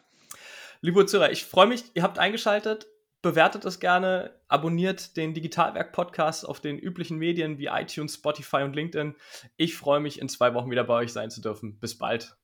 Liebe 0.81 1.05
Zuhörer, 1.05 1.31
ich 1.31 1.45
freue 1.45 1.67
mich, 1.67 1.83
ihr 1.93 2.03
habt 2.03 2.19
eingeschaltet. 2.19 2.87
Bewertet 3.23 3.65
es 3.65 3.79
gerne, 3.79 4.39
abonniert 4.47 5.17
den 5.17 5.33
Digitalwerk-Podcast 5.33 6.47
auf 6.47 6.59
den 6.61 6.77
üblichen 6.77 7.17
Medien 7.17 7.57
wie 7.57 7.65
iTunes, 7.65 8.13
Spotify 8.13 8.57
und 8.57 8.75
LinkedIn. 8.75 9.15
Ich 9.57 9.75
freue 9.75 9.99
mich, 9.99 10.21
in 10.21 10.29
zwei 10.29 10.53
Wochen 10.53 10.69
wieder 10.69 10.83
bei 10.83 10.93
euch 10.93 11.11
sein 11.11 11.31
zu 11.31 11.41
dürfen. 11.41 11.79
Bis 11.79 11.97
bald. 11.97 12.37